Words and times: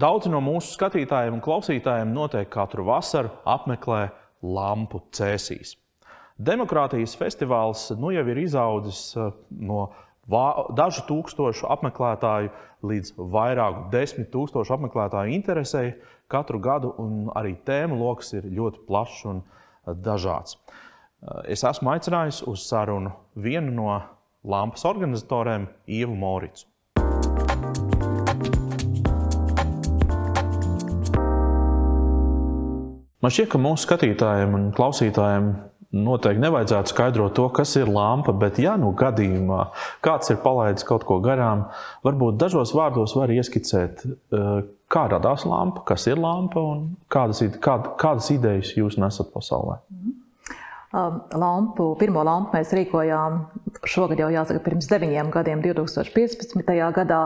Daudzi 0.00 0.30
no 0.32 0.38
mūsu 0.40 0.70
skatītājiem 0.78 1.34
un 1.36 1.42
klausītājiem 1.44 2.12
noteikti 2.14 2.54
katru 2.54 2.86
vasaru 2.86 3.32
apmeklē 3.48 4.06
lampu 4.40 5.02
cēsīs. 5.16 5.74
Demokrātijas 6.40 7.16
festivāls 7.20 7.82
nu 8.00 8.12
jau 8.14 8.22
ir 8.32 8.38
izaudzis 8.40 9.00
eh, 9.18 9.34
no 9.50 9.90
dažu 10.78 11.04
tūkstošu 11.08 11.68
apmeklētāju 11.74 12.52
līdz 12.86 13.12
vairāku 13.34 13.90
desmit 13.92 14.30
tūkstošu 14.32 14.76
apmeklētāju 14.78 15.34
interesei 15.34 15.92
katru 16.32 16.62
gadu, 16.62 16.94
un 17.02 17.28
arī 17.36 17.56
tēmu 17.66 17.98
lokus 18.00 18.32
ir 18.38 18.48
ļoti 18.48 18.86
plašs 18.88 19.26
un 19.34 19.42
eh, 19.42 19.92
dažāds. 20.06 20.56
Eh, 20.56 21.52
es 21.58 21.66
esmu 21.66 21.92
aicinājis 21.92 22.40
uz 22.48 22.64
sarunu 22.70 23.12
vienu 23.36 23.76
no 23.82 24.00
lampas 24.48 24.86
organizatoriem, 24.88 25.68
Ievu 25.90 26.16
Moricu. 26.16 26.69
Man 33.20 33.32
šķiet, 33.34 33.50
ka 33.52 33.60
mūsu 33.60 33.84
skatītājiem 33.84 34.54
un 34.56 34.70
klausītājiem 34.76 35.50
noteikti 35.90 36.42
nevajadzētu 36.44 36.92
skaidrot 36.92 37.34
to, 37.34 37.48
kas 37.54 37.74
ir 37.76 37.90
lampa, 37.90 38.32
bet, 38.36 38.60
ja 38.62 38.76
nu 38.78 38.92
gadījumā 38.96 39.64
kāds 40.04 40.30
ir 40.30 40.38
palaidis 40.44 40.86
kaut 40.86 41.04
ko 41.08 41.18
garām, 41.24 41.66
varbūt 42.06 42.38
dažos 42.40 42.72
vārdos 42.76 43.16
var 43.18 43.32
ieskicēt, 43.34 44.04
eh, 44.06 44.62
kā 44.90 45.04
radās 45.10 45.44
lampa, 45.44 45.82
kas 45.84 46.06
ir 46.06 46.22
lampa 46.22 46.62
un 46.62 46.96
kādas, 47.10 47.42
kād, 47.60 47.96
kādas 47.98 48.30
idejas 48.30 48.72
jūs 48.78 48.98
nesat 48.98 49.34
pasaulē. 49.34 49.80
Um, 50.90 51.20
lampu, 51.38 51.94
pirmo 52.00 52.24
lampu 52.26 52.56
mēs 52.56 52.72
rīkojām 52.74 53.44
šogad 53.86 54.18
jau 54.18 54.30
jāsaka 54.34 54.58
pirms 54.64 54.88
deviņiem 54.90 55.30
gadiem, 55.30 55.62
2015. 55.62 56.66
gadā. 56.96 57.20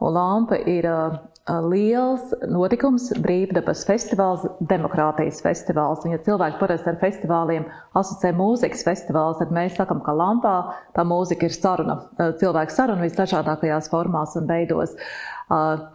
Lampa 0.00 0.54
ir 0.70 0.86
uh, 0.86 1.16
liels 1.48 2.34
notikums, 2.50 3.08
brīvdabas 3.24 3.82
festivāls, 3.88 4.44
demokrātijas 4.70 5.40
festivāls. 5.42 6.04
Un, 6.04 6.14
ja 6.14 6.20
cilvēki 6.22 6.60
parasti 6.60 6.92
ar 6.92 7.00
festivāliem 7.00 7.66
asociē 7.96 8.32
mūzikas 8.36 8.84
festivāls, 8.86 9.40
tad 9.40 9.52
mēs 9.54 9.74
sakam, 9.78 10.02
ka 10.04 10.14
lampā 10.14 10.54
tā 10.96 11.04
mūzika 11.06 11.48
ir 11.48 11.56
saruna, 11.56 11.98
cilvēku 12.40 12.76
saruna 12.76 13.06
visdažādākajās 13.08 13.90
formās 13.90 14.36
un 14.38 14.48
veidos. 14.50 14.94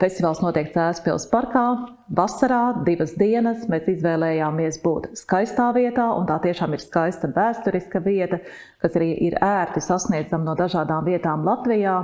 Festivāls 0.02 0.42
notiek 0.44 0.73
Cēspils 0.73 1.30
parkā, 1.31 1.64
vasarā, 2.12 2.81
divas 2.84 3.14
dienas. 3.16 3.64
Mēs 3.72 3.88
izvēlējāmies 3.94 4.81
būt 4.84 5.14
skaistā 5.16 5.69
vietā, 5.78 6.09
un 6.17 6.28
tā 6.28 6.41
tiešām 6.44 6.75
ir 6.75 6.84
skaista 6.84 7.30
vēsturiska 7.31 8.02
vieta, 8.03 8.41
kas 8.84 8.97
arī 9.00 9.14
ir 9.30 9.38
ērti 9.39 9.80
sasniedzama 9.80 10.50
no 10.50 10.58
dažādām 10.59 11.08
vietām 11.08 11.47
Latvijā. 11.47 12.02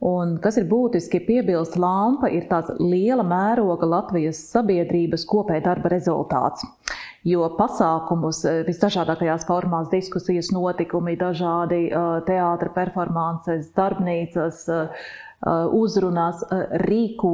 Un, 0.00 0.38
kas 0.40 0.56
ir 0.56 0.64
būtiski 0.64 1.18
piebilst, 1.26 1.74
lampa 1.76 2.30
ir 2.32 2.46
tāds 2.48 2.72
liela 2.80 3.24
mēroga 3.26 3.84
Latvijas 3.84 4.38
sabiedrības 4.48 5.26
kopēja 5.28 5.66
darba 5.66 5.92
rezultāts. 5.92 6.64
Jo 7.28 7.50
pasākumus 7.58 8.40
eh, 8.48 8.62
visdažādākajās 8.64 9.44
formās, 9.44 9.90
diskusijas, 9.92 10.48
notikumi, 10.56 11.18
dažādi 11.20 11.82
eh, 11.90 12.08
teātris, 12.24 12.72
performances, 12.72 13.68
darbnīcas, 13.76 14.64
eh, 14.72 15.04
uzrunās 15.76 16.42
rīko 16.84 17.30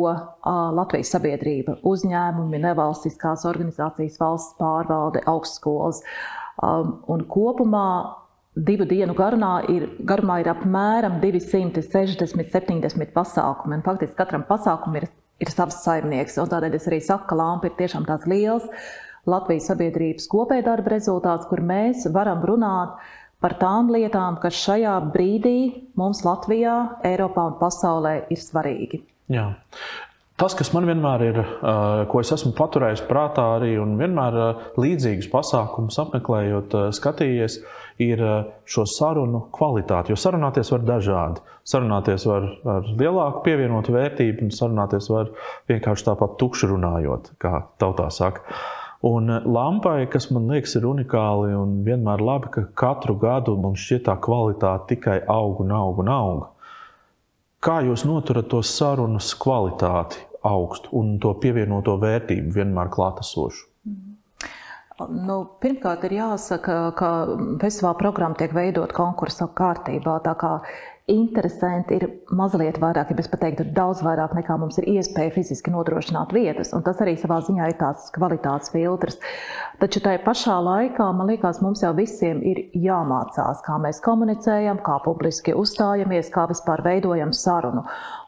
Latvijas 0.79 1.09
sabiedrība, 1.17 1.81
uzņēmumi, 1.87 2.61
nevalstiskās 2.63 3.43
organizācijas, 3.51 4.21
valsts 4.21 4.55
pārvalde, 4.61 5.25
augstskolas. 5.27 6.05
Un 6.63 7.25
kopumā 7.27 7.89
divu 8.57 8.87
dienu 8.89 9.15
garumā 9.17 9.61
ir, 9.73 9.89
garumā 10.09 10.41
ir 10.41 10.51
apmēram 10.53 11.19
260, 11.21 12.49
70 12.53 13.13
pasākumi. 13.15 13.83
Faktiski 13.85 14.17
katram 14.19 14.47
pasākumam 14.49 15.03
ir, 15.03 15.11
ir 15.43 15.53
savs 15.53 15.83
saimnieks. 15.85 16.39
Tādēļ 16.41 16.79
es 16.79 16.89
arī 16.89 17.03
saku, 17.05 17.29
ka 17.31 17.39
lampa 17.39 17.69
ir 17.69 17.77
tiešām 17.79 18.09
tāds 18.09 18.29
liels 18.31 18.67
Latvijas 19.27 19.67
sabiedrības 19.73 20.29
kopēja 20.31 20.69
darba 20.69 20.95
rezultāts, 20.95 21.49
kur 21.51 21.61
mēs 21.67 22.07
varam 22.15 22.45
runāt 22.47 22.95
par 23.43 23.57
tām 23.61 23.91
lietām, 23.93 24.39
kas 24.41 24.57
šajā 24.63 24.95
brīdī 25.13 25.59
mums 25.99 26.23
Latvijā, 26.25 26.77
Eiropā 27.05 27.49
un 27.51 27.57
pasaulē 27.61 28.21
ir 28.33 28.41
svarīgi. 28.41 29.03
Jā. 29.35 29.51
Tas, 30.37 30.53
kas 30.53 30.69
man 30.77 30.85
vienmēr 30.85 31.23
ir, 31.25 31.39
ko 32.13 32.21
es 32.21 32.31
esmu 32.35 32.53
paturējis 32.59 33.03
prātā, 33.09 33.45
arī 33.57 33.79
un 33.81 33.95
vienmēr 33.97 34.35
līdzīgus 34.77 35.31
pasākumus 35.33 35.97
apmeklējot, 36.03 36.77
skatījies, 36.97 37.57
ir 37.57 37.86
šo 37.99 38.85
sarunu 38.87 39.47
kvalitāte. 39.55 40.13
Jo 40.13 40.17
sarunāties 40.21 40.71
var 40.73 40.83
dažādi. 40.85 41.45
Sarunāties 41.67 42.27
var 42.29 42.49
ar 42.69 42.89
lielāku 42.93 43.43
pievienotu 43.47 43.95
vērtību, 43.97 44.45
un 44.45 44.51
sarunāties 44.53 45.09
var 45.11 45.31
vienkārši 45.71 46.09
tāpat 46.11 46.37
tukši 46.41 46.69
runājot, 46.73 47.33
kā 47.43 47.63
tautā 47.81 48.11
saka. 48.11 48.45
Un 49.07 49.29
lampai, 49.29 50.07
kas 50.11 50.31
man 50.33 50.49
liekas, 50.51 50.75
ir 50.79 50.87
unikāli 50.89 51.55
un 51.57 51.83
vienmēr 51.87 52.23
labi, 52.25 52.51
ka 52.53 52.65
katru 52.75 53.17
gadu 53.21 53.57
man 53.61 53.77
šķiet 53.77 54.07
tā 54.09 54.17
kvalitāte 54.25 54.95
tikai 54.95 55.21
aug 55.29 55.61
un 55.65 55.73
aug 55.77 56.01
un 56.03 56.13
aug. 56.13 56.47
Kā 57.61 57.81
jūs 57.85 58.05
noturat 58.09 58.49
to 58.51 58.63
sarunas 58.65 59.33
kvalitāti 59.41 60.21
augstu 60.47 60.93
un 60.97 61.17
to 61.23 61.33
pievienoto 61.43 61.97
vērtību 62.03 62.55
vienmēr 62.57 62.93
klātesošu? 62.93 63.67
Nu, 64.97 65.35
pirmkārt, 65.61 66.07
ir 66.09 66.15
jāsaka, 66.17 66.75
ka 66.97 67.09
festivāla 67.61 67.99
programma 68.01 68.39
tiek 68.41 68.55
veidota 68.57 68.97
konkursa 68.97 69.45
kārtībā. 69.59 70.15
Tā 70.25 70.33
kā 70.41 70.53
interesanti 71.07 72.01
ir 72.01 72.05
mazliet 72.35 72.81
vairāk, 72.83 73.13
ja 73.13 73.23
es 73.23 73.29
pateiktu, 73.31 73.69
daudz 73.77 74.01
vairāk 74.03 74.33
nekā 74.35 74.57
mums 74.59 74.81
ir 74.81 74.89
iespēja 74.91 75.37
fiziski 75.37 75.71
nodrošināt 75.71 76.33
vietas. 76.35 76.73
Tas 76.87 77.03
arī 77.03 77.15
savā 77.21 77.39
ziņā 77.47 77.69
ir 77.71 77.77
tāds 77.79 78.09
kvalitātes 78.15 78.73
filtrs. 78.75 79.21
Taču 79.79 80.03
tajā 80.03 80.19
pašā 80.25 80.57
laikā, 80.67 81.07
man 81.15 81.31
liekas, 81.31 81.61
mums 81.63 81.85
jau 81.85 81.93
visiem 81.95 82.41
ir 82.43 82.65
jāmācās, 82.75 83.63
kā 83.63 83.77
mēs 83.83 84.03
komunicējam, 84.03 84.81
kā 84.83 84.99
publiski 85.05 85.55
uzstājamies, 85.55 86.33
kā 86.35 86.49
vispār 86.51 86.83
veidojam 86.83 87.35
sarunu. 87.37 87.85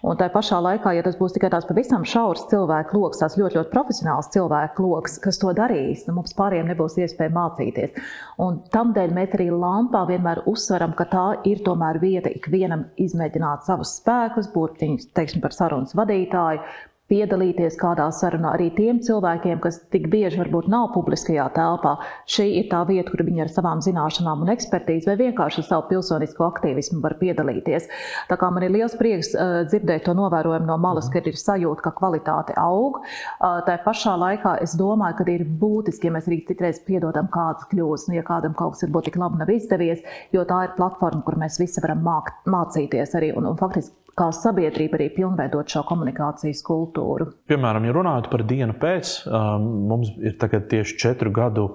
Un 0.07 0.15
tajā 0.21 0.31
pašā 0.31 0.61
laikā, 0.63 0.93
ja 0.95 1.03
tas 1.03 1.17
būs 1.19 1.35
tikai 1.35 1.51
tāds 1.51 1.67
pavisam 1.67 2.05
šaurs 2.07 2.45
cilvēku 2.53 3.01
lokus, 3.01 3.19
tāds 3.25 3.35
ļoti, 3.41 3.59
ļoti 3.59 3.73
profesionāls 3.73 4.31
cilvēku 4.31 4.87
lokus, 4.87 5.17
kas 5.25 5.41
to 5.43 5.51
darīs, 5.57 6.05
nu, 6.07 6.15
mums 6.21 6.37
pāriem 6.39 6.71
nebūs 6.71 7.01
iespēja 7.03 7.35
mācīties. 7.35 7.99
Un 8.45 8.61
tamdēļ 8.71 9.17
mēs 9.17 9.35
arī 9.35 9.49
lampā 9.51 10.05
vienmēr 10.13 10.45
uzsveram, 10.47 10.95
ka 10.95 11.09
tā 11.11 11.27
ir 11.51 11.65
tomēr 11.67 11.99
vieta 12.05 12.31
ikvienam 12.31 12.68
ikvienam 12.69 12.85
izmēģināt 13.01 13.65
savus 13.65 13.97
spēkus, 13.99 14.49
būt 14.53 14.79
teiksim, 15.17 15.41
par 15.41 15.55
sarunas 15.57 15.97
vadītāju, 15.97 16.61
piedalīties 17.09 17.79
kādā 17.81 18.09
sarunā 18.13 18.53
arī 18.57 18.69
tiem 18.77 19.01
cilvēkiem, 19.05 19.61
kas 19.65 19.81
tik 19.93 20.09
bieži 20.13 20.41
varbūt 20.43 20.69
nav 20.73 20.91
publiskajā 20.95 21.47
telpā. 21.57 21.95
Šī 22.29 22.47
ir 22.61 22.69
tā 22.73 22.83
vieta, 22.89 23.09
kur 23.11 23.25
viņi 23.25 23.45
ar 23.47 23.53
savām 23.53 23.83
zināšanām 23.85 24.45
un 24.45 24.53
ekspertīzi 24.53 25.09
vai 25.09 25.17
vienkārši 25.23 25.63
ar 25.63 25.69
savu 25.71 25.87
pilsonisko 25.93 26.47
aktīvismu 26.49 27.01
var 27.05 27.17
piedalīties. 27.21 27.89
Tā 28.29 28.39
kā 28.41 28.51
man 28.53 28.67
ir 28.67 28.75
liels 28.77 28.97
prieks 29.01 29.33
uh, 29.35 29.63
dzirdēt 29.69 30.05
to 30.09 30.17
novērojumu 30.19 30.69
no 30.69 30.79
malas, 30.81 31.09
ka 31.13 31.23
ir 31.25 31.39
sajūta, 31.41 31.87
ka 31.87 31.95
kvalitāte 32.01 32.57
aug. 32.61 33.01
Uh, 33.01 33.61
tā 33.67 33.79
pašā 33.85 34.17
laikā 34.21 34.59
es 34.65 34.77
domāju, 34.79 35.21
ka 35.21 35.29
ir 35.33 35.47
būtiski, 35.61 36.11
ja 36.11 36.17
mēs 36.17 36.29
arī 36.29 36.43
citreiz 36.49 36.83
piedodam 36.85 37.31
kādas 37.33 37.69
kļūdas, 37.73 38.09
nu, 38.11 38.19
ja 38.19 38.27
kādam 38.27 38.57
kaut 38.59 38.77
kas 38.77 38.85
varbūt 38.87 39.09
tik 39.09 39.21
labi 39.21 39.41
nav 39.41 39.55
izdevies, 39.55 40.05
jo 40.35 40.45
tā 40.49 40.67
ir 40.67 40.77
platforma, 40.77 41.25
kur 41.25 41.41
mēs 41.41 41.61
visi 41.63 41.81
varam 41.85 42.05
mākt, 42.05 42.45
mācīties 42.49 43.17
arī 43.17 43.33
un, 43.37 43.49
un 43.49 43.59
faktiski 43.61 43.97
kā 44.19 44.29
sabiedrība 44.35 44.99
arī 44.99 45.09
pilnveidot 45.15 45.71
šo 45.71 45.85
komunikācijas 45.89 46.61
kultūru. 46.67 47.31
Piemēram, 47.51 47.87
ja 47.87 47.95
runājot 47.95 48.29
par 48.33 48.45
dienu 48.49 48.75
pēc, 48.81 49.15
um, 49.31 49.69
mums 49.93 50.11
ir 50.19 50.37
tieši 50.39 50.99
četru 50.99 51.33
gadu 51.35 51.69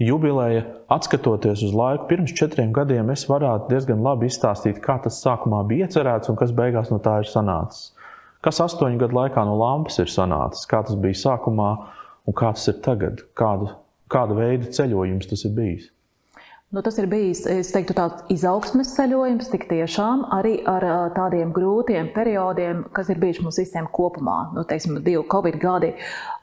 jubileja. 0.00 0.64
Atskatoties 0.90 1.64
uz 1.66 1.76
laiku, 1.76 2.08
pirms 2.10 2.34
četriem 2.36 2.72
gadiem 2.76 3.12
es 3.12 3.26
varētu 3.28 3.70
diezgan 3.74 4.02
labi 4.04 4.30
izstāstīt, 4.30 4.80
kā 4.84 4.96
tas 5.04 5.20
sākumā 5.24 5.62
bija 5.68 5.88
iecerēts 5.88 6.32
un 6.32 6.40
kas 6.40 6.54
beigās 6.56 6.92
no 6.92 7.00
tā 7.04 7.20
ir 7.20 7.30
sanācis. 7.30 7.92
Kas 8.40 8.62
astoņu 8.64 9.02
gadu 9.02 9.18
laikā 9.18 9.44
no 9.44 9.58
lampas 9.60 10.00
ir 10.00 10.08
sanācis, 10.08 10.64
kā 10.68 10.80
tas 10.86 10.96
bija 10.96 11.18
sākumā 11.26 11.70
un 12.24 12.36
kā 12.36 12.54
tas 12.56 12.70
ir 12.72 12.78
tagad, 12.84 13.20
kādu, 13.36 13.68
kāda 14.10 14.36
veida 14.38 14.70
ceļojums 14.72 15.28
tas 15.28 15.44
ir 15.44 15.52
bijis. 15.58 15.90
Nu, 16.70 16.84
tas 16.86 17.00
ir 17.02 17.08
bijis 17.10 17.40
teiktu, 17.74 17.96
tāds 17.98 18.28
izaugsmes 18.30 18.92
ceļojums, 18.94 19.48
tik 19.50 19.64
tiešām 19.66 20.20
arī 20.36 20.52
ar 20.70 20.84
tādiem 21.16 21.50
grūtiem 21.50 22.12
periodiem, 22.14 22.84
kas 22.94 23.08
ir 23.10 23.18
bijuši 23.18 23.42
mums 23.42 23.58
visiem 23.58 23.88
kopumā. 23.90 24.36
Nu, 24.54 24.62
teiksim, 24.62 25.00
divi 25.02 25.24
Covid 25.32 25.58
gadi, 25.58 25.88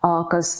kas 0.03 0.51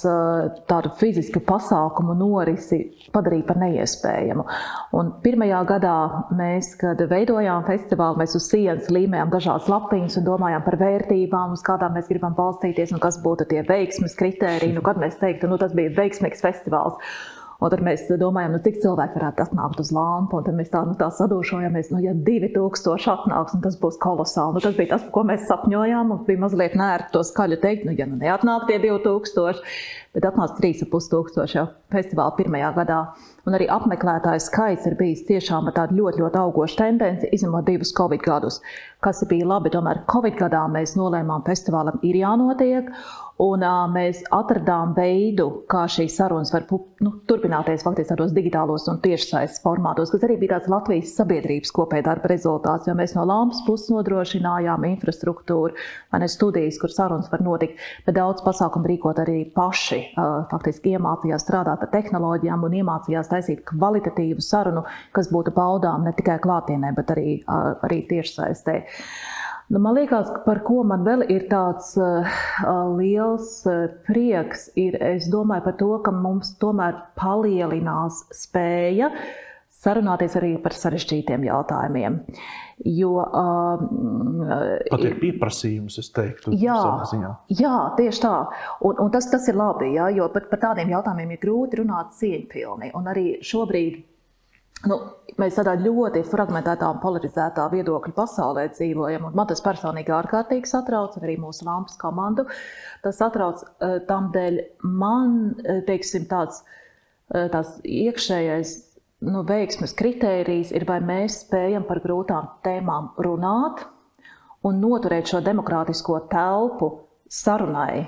tādu 0.72 0.94
fizisku 1.02 1.44
pasākumu 1.44 2.16
norisi 2.16 2.80
padarīja 3.12 3.50
par 3.50 3.60
neiespējamu. 3.66 4.48
Un 4.96 5.12
pirmajā 5.26 5.60
gadā 5.76 6.00
mēs, 6.32 6.72
kad 6.80 7.04
veidojām 7.12 7.68
festivālu, 7.68 8.22
mēs 8.24 8.40
uz 8.40 8.48
sienas 8.48 8.88
līmējām 8.88 9.36
dažādas 9.36 9.68
lapiņas 9.68 10.22
un 10.22 10.30
domājām 10.30 10.64
par 10.64 10.80
vērtībām, 10.80 11.60
uz 11.60 11.68
kādām 11.68 12.00
mēs 12.00 12.08
gribam 12.08 12.40
balstīties 12.40 12.96
un 12.96 13.04
kas 13.04 13.20
būtu 13.20 13.52
tie 13.52 13.68
veiksmes 13.68 14.16
kritēriji. 14.16 14.78
Nu, 14.80 14.88
kad 14.88 15.04
mēs 15.04 15.20
teiktu, 15.20 15.52
nu, 15.52 15.60
tas 15.60 15.76
bija 15.76 15.92
veiksmīgs 16.00 16.48
festivāls. 16.48 17.04
Un 17.58 17.72
tad 17.74 17.82
mēs 17.82 18.04
domājam, 18.22 18.54
nu, 18.54 18.60
cik 18.62 18.76
cilvēki 18.84 19.18
varētu 19.18 19.42
atnākt 19.48 19.80
uz 19.82 19.90
lampu. 19.96 20.44
Tad 20.46 20.58
mēs 20.60 20.70
tā, 20.70 20.84
nu, 20.86 20.94
tā 21.00 21.08
sadūšojamies, 21.14 21.90
nu, 21.90 22.02
ja 22.06 22.14
2000 22.14 23.08
atnāks, 23.16 23.56
nu, 23.58 23.62
tas 23.64 23.80
būs 23.82 23.98
kolosāli. 24.04 24.58
Nu, 24.58 24.62
tas 24.62 24.78
bija 24.78 24.92
tas, 24.94 25.08
ko 25.14 25.24
mēs 25.26 25.48
sapņojām. 25.50 26.12
Mums 26.14 26.28
bija 26.30 26.44
mazliet 26.44 26.78
nērti 26.78 27.16
to 27.16 27.24
skaļu 27.26 27.58
teikt, 27.64 27.88
nu, 27.90 27.98
ja 27.98 28.06
nu 28.10 28.20
neatnāk 28.22 28.68
tie 28.70 28.78
2000, 28.84 29.66
bet 30.14 30.30
atnāca 30.30 30.60
3500 30.62 31.58
jau 31.58 31.66
festivāla 31.94 32.38
pirmajā 32.38 32.72
gadā. 32.78 33.02
Un 33.50 33.58
arī 33.58 33.66
apmeklētāju 33.74 34.44
skaits 34.44 34.86
ir 34.90 34.98
bijis 35.00 35.26
tiešām 35.26 35.70
ar 35.70 35.80
tādu 35.80 35.98
ļoti, 35.98 36.22
ļoti 36.22 36.42
augošu 36.44 36.78
tendenci, 36.78 37.32
izņemot 37.34 37.66
divus 37.66 37.94
Covid 37.98 38.22
gadus. 38.22 38.62
Kas 39.02 39.24
bija 39.30 39.50
labi, 39.50 39.74
tomēr 39.74 40.04
Covid 40.12 40.38
gadā 40.38 40.68
mēs 40.70 40.94
nolēmām, 41.00 41.46
festivālam 41.48 41.98
ir 42.06 42.22
jānotiek. 42.22 42.94
Un 43.38 43.62
uh, 43.62 43.84
mēs 43.94 44.24
atradām 44.34 44.96
veidu, 44.98 45.46
kā 45.70 45.84
šīs 45.94 46.16
sarunas 46.18 46.50
var 46.56 46.64
nu, 47.06 47.12
turpināties 47.30 47.84
faktiski 47.86 48.10
tādos 48.10 48.32
digitālos 48.34 48.88
un 48.90 48.98
tiešsaistes 49.04 49.62
formātos, 49.62 50.10
kas 50.10 50.26
arī 50.26 50.40
bija 50.42 50.56
tāds 50.56 50.72
Latvijas 50.74 51.14
sabiedrības 51.20 51.74
kopēja 51.76 52.08
darba 52.08 52.32
rezultāts, 52.32 52.90
jo 52.90 52.96
mēs 52.98 53.14
no 53.14 53.28
Lampas 53.30 53.62
puses 53.68 53.92
nodrošinājām 53.94 54.88
infrastruktūru, 54.90 55.78
vai 56.10 56.24
ne 56.24 56.32
studijas, 56.34 56.82
kur 56.82 56.90
sarunas 56.90 57.30
var 57.30 57.46
notikt, 57.46 57.78
bet 58.08 58.18
daudz 58.18 58.42
pasākumu 58.42 58.90
rīkot 58.90 59.22
arī 59.22 59.44
paši. 59.54 60.02
Uh, 60.18 60.40
faktiski 60.50 60.98
iemācījās 60.98 61.46
strādāt 61.46 61.86
ar 61.86 61.94
tehnoloģijām 61.94 62.66
un 62.66 62.82
iemācījās 62.82 63.30
taisīt 63.36 63.62
kvalitatīvu 63.70 64.42
sarunu, 64.42 64.88
kas 65.14 65.30
būtu 65.30 65.54
baudām 65.54 66.10
ne 66.10 66.18
tikai 66.18 66.42
klātienē, 66.42 66.96
bet 66.98 67.14
arī, 67.14 67.42
uh, 67.46 67.76
arī 67.86 68.02
tiešsaistē. 68.10 68.82
Nu, 69.68 69.82
man 69.84 69.98
liekas, 69.98 70.30
par 70.46 70.62
ko 70.64 70.80
man 70.88 71.04
vēl 71.04 71.26
ir 71.34 71.50
tāds 71.52 71.90
uh, 72.00 72.38
liels 72.96 73.50
uh, 73.68 73.90
prieks, 74.08 74.70
ir 74.80 74.96
domāju, 75.28 75.66
par 75.66 75.76
to, 75.82 75.90
ka 76.06 76.14
mums 76.16 76.54
tomēr 76.62 77.02
palielinās 77.20 78.24
spēja 78.32 79.12
sarunāties 79.78 80.38
arī 80.40 80.54
par 80.62 80.74
sarežģītiem 80.74 81.44
jautājumiem. 81.48 82.22
Jo, 82.88 83.12
uh, 83.26 83.84
Pat 84.90 85.04
ir 85.06 85.18
pieprasījums, 85.22 85.98
es 86.02 86.12
teiktu, 86.14 86.54
jā, 86.62 86.78
jā 87.60 87.78
tieši 87.98 88.24
tā. 88.24 88.36
Un, 88.88 89.00
un 89.04 89.14
tas, 89.14 89.28
tas 89.32 89.48
ir 89.50 89.58
labi, 89.58 89.92
jā, 89.98 90.10
jo 90.18 90.30
par, 90.34 90.48
par 90.52 90.62
tādiem 90.70 90.94
jautājumiem 90.96 91.36
ir 91.36 91.42
grūti 91.44 91.82
runāt 91.82 92.14
cieņpilni. 92.20 92.94
Un 92.98 93.10
arī 93.12 93.28
šobrīd 93.46 94.00
Nu, 94.86 94.98
mēs 95.42 95.56
tādā 95.58 95.74
ļoti 95.82 96.22
fragmentētā 96.28 96.90
un 96.94 97.00
polarizētā 97.02 97.66
viedokļa 97.72 98.14
pasaulē 98.14 98.68
dzīvojam. 98.76 99.32
Man 99.34 99.50
tas 99.50 99.64
personīgi 99.66 100.14
ārkārtīgi 100.14 100.70
satrauc, 100.70 101.16
arī 101.18 101.38
mūsu 101.42 101.66
lampas 101.66 101.98
komandu. 101.98 102.46
Tas 103.02 103.18
satrauc 103.18 103.64
eh, 103.66 103.98
tam 104.10 104.30
dēļ, 104.36 104.60
man 104.86 105.38
eh, 105.64 105.82
teiksim, 105.88 106.28
tāds, 106.30 106.62
eh, 107.34 107.48
tāds 107.54 107.80
iekšējais 107.82 108.76
nu, 109.26 109.42
veiksmes 109.48 109.96
kritērijs 109.98 110.74
ir, 110.78 110.86
vai 110.90 111.00
mēs 111.02 111.42
spējam 111.48 111.88
par 111.90 112.04
grūtām 112.04 112.52
tēmām 112.68 113.16
runāt 113.26 113.82
un 114.68 114.78
noturēt 114.84 115.32
šo 115.32 115.42
demokrātisko 115.46 116.20
telpu 116.30 116.92
sarunai 117.34 118.06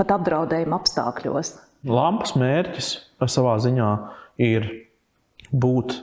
pat 0.00 0.14
apdraudējuma 0.16 0.80
apstākļos. 0.80 1.52
Lampas 1.84 2.32
mērķis 2.38 2.94
savā 3.28 3.58
ziņā 3.60 3.90
ir 4.40 4.70
būt, 5.52 5.94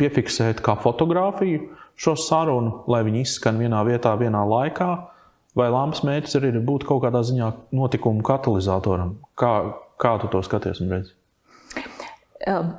piefiksēt 0.00 0.62
kā 0.64 0.74
fotografiju 0.82 1.68
šo 1.96 2.16
sarunu, 2.20 2.82
lai 2.90 3.02
viņi 3.06 3.22
izskan 3.24 3.60
vienā 3.60 3.80
vietā, 3.86 4.12
vienā 4.20 4.42
laikā, 4.44 4.90
vai 5.56 5.68
lampas 5.72 6.02
mērķis 6.04 6.36
arī 6.38 6.52
ir 6.52 6.66
būt 6.66 6.84
kaut 6.88 7.04
kādā 7.06 7.22
ziņā 7.24 7.52
notikumu 7.76 8.24
katalizatoram? 8.26 9.16
Kā, 9.38 9.52
kā 10.02 10.16
tu 10.20 10.32
to 10.32 10.42
skaties? 10.44 10.82
Um. 12.46 12.76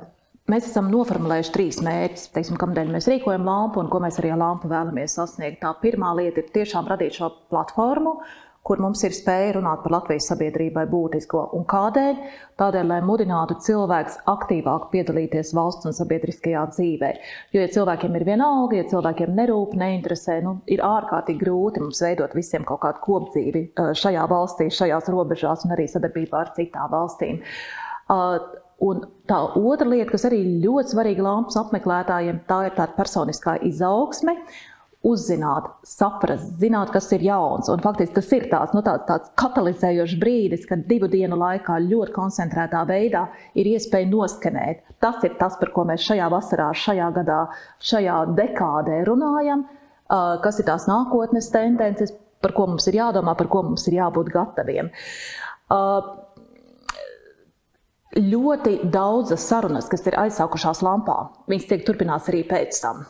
Mēs 0.48 0.64
esam 0.64 0.86
noformulējuši 0.88 1.50
trīs 1.52 1.78
mērķus, 1.84 2.22
teiksim, 2.32 2.56
kādēļ 2.56 2.88
mēs 2.94 3.04
rīkojam 3.10 3.42
lampu 3.44 3.82
un 3.82 3.90
ko 3.92 3.98
mēs 4.00 4.16
arī 4.16 4.30
ar 4.32 4.38
lampu 4.40 4.70
vēlamies 4.70 5.18
sasniegt. 5.18 5.58
Tā 5.60 5.74
pirmā 5.82 6.14
lieta 6.16 6.40
ir 6.40 6.46
tiešām 6.54 6.88
radīt 6.88 7.18
šo 7.18 7.28
platformu, 7.52 8.14
uh, 8.16 8.47
kur 8.68 8.82
mums 8.84 9.00
ir 9.06 9.14
spēja 9.16 9.54
runāt 9.56 9.80
par 9.80 9.94
Latvijas 9.94 10.28
sabiedrībai 10.28 10.84
būtisko. 10.90 11.46
Un 11.56 11.64
kādēļ? 11.68 12.18
Tādēļ, 12.60 12.88
lai 12.90 12.98
mudinātu 13.06 13.56
cilvēkus 13.64 14.18
aktīvāk 14.28 14.88
piedalīties 14.92 15.54
valsts 15.56 15.88
un 15.88 15.96
sabiedriskajā 15.96 16.66
dzīvē. 16.74 17.10
Jo, 17.54 17.62
ja 17.62 17.72
cilvēkiem 17.72 18.18
ir 18.18 18.26
vienalga, 18.28 18.80
ja 18.80 18.88
cilvēkiem 18.92 19.34
nerūp, 19.38 19.76
neinteresē, 19.78 20.40
nu, 20.44 20.58
ir 20.68 20.84
ārkārtīgi 20.84 21.40
grūti 21.44 21.84
mums 21.84 22.02
veidot 22.04 22.36
visiem 22.36 22.66
kaut 22.68 22.82
kādu 22.84 23.04
kopdzīvi 23.06 23.64
šajā 24.02 24.28
valstī, 24.28 24.68
šajās 24.74 25.10
robežās 25.14 25.64
un 25.64 25.76
arī 25.78 25.88
sadarbībā 25.88 26.44
ar 26.44 26.54
citām 26.58 26.92
valstīm. 26.92 27.40
Un 28.78 29.00
tā 29.26 29.38
otra 29.58 29.88
lieta, 29.90 30.12
kas 30.12 30.28
arī 30.28 30.38
ļoti 30.62 30.92
svarīga 30.92 31.24
lampas 31.26 31.56
apmeklētājiem, 31.58 32.44
tā 32.46 32.66
ir 32.68 32.76
tāda 32.76 32.94
personiskā 32.94 33.56
izaugsme 33.66 34.36
uzzināt, 35.08 35.70
saprast, 35.86 36.52
zināt, 36.60 36.92
kas 36.94 37.08
ir 37.16 37.24
jauns. 37.26 37.70
Un 37.72 37.82
faktiski 37.84 38.16
tas 38.18 38.28
ir 38.36 38.46
tāds, 38.52 38.74
nu, 38.76 38.82
tāds, 38.86 39.06
tāds 39.08 39.32
katalizējošs 39.40 40.18
brīdis, 40.20 40.66
kad 40.68 40.84
divu 40.90 41.08
dienu 41.12 41.38
laikā 41.40 41.78
ļoti 41.86 42.14
koncentrētā 42.16 42.84
veidā 42.88 43.26
ir 43.58 43.72
iespēja 43.72 44.10
noskanēt. 44.12 44.84
Tas 45.02 45.24
ir 45.26 45.34
tas, 45.40 45.58
par 45.60 45.72
ko 45.74 45.86
mēs 45.88 46.04
šajā 46.06 46.28
vasarā, 46.32 46.70
šajā 46.76 47.10
gadā, 47.18 47.40
šajā 47.90 48.20
dekādē 48.38 49.02
runājam, 49.08 49.66
kas 50.44 50.60
ir 50.60 50.68
tās 50.68 50.88
nākotnes 50.90 51.50
tendences, 51.54 52.14
par 52.42 52.54
ko 52.54 52.68
mums 52.70 52.86
ir 52.90 53.00
jādomā, 53.00 53.34
par 53.38 53.50
ko 53.50 53.64
mums 53.66 53.86
ir 53.90 53.98
jābūt 53.98 54.32
gataviem. 54.34 54.90
Ļoti 58.18 58.78
daudzas 58.88 59.44
sarunas, 59.44 59.90
kas 59.90 60.06
ir 60.08 60.16
aizsākušās 60.18 60.80
lampā, 60.86 61.20
viņas 61.50 61.70
tiek 61.70 61.86
turpināts 61.86 62.30
arī 62.32 62.42
pēc 62.48 62.80
tam. 62.82 63.04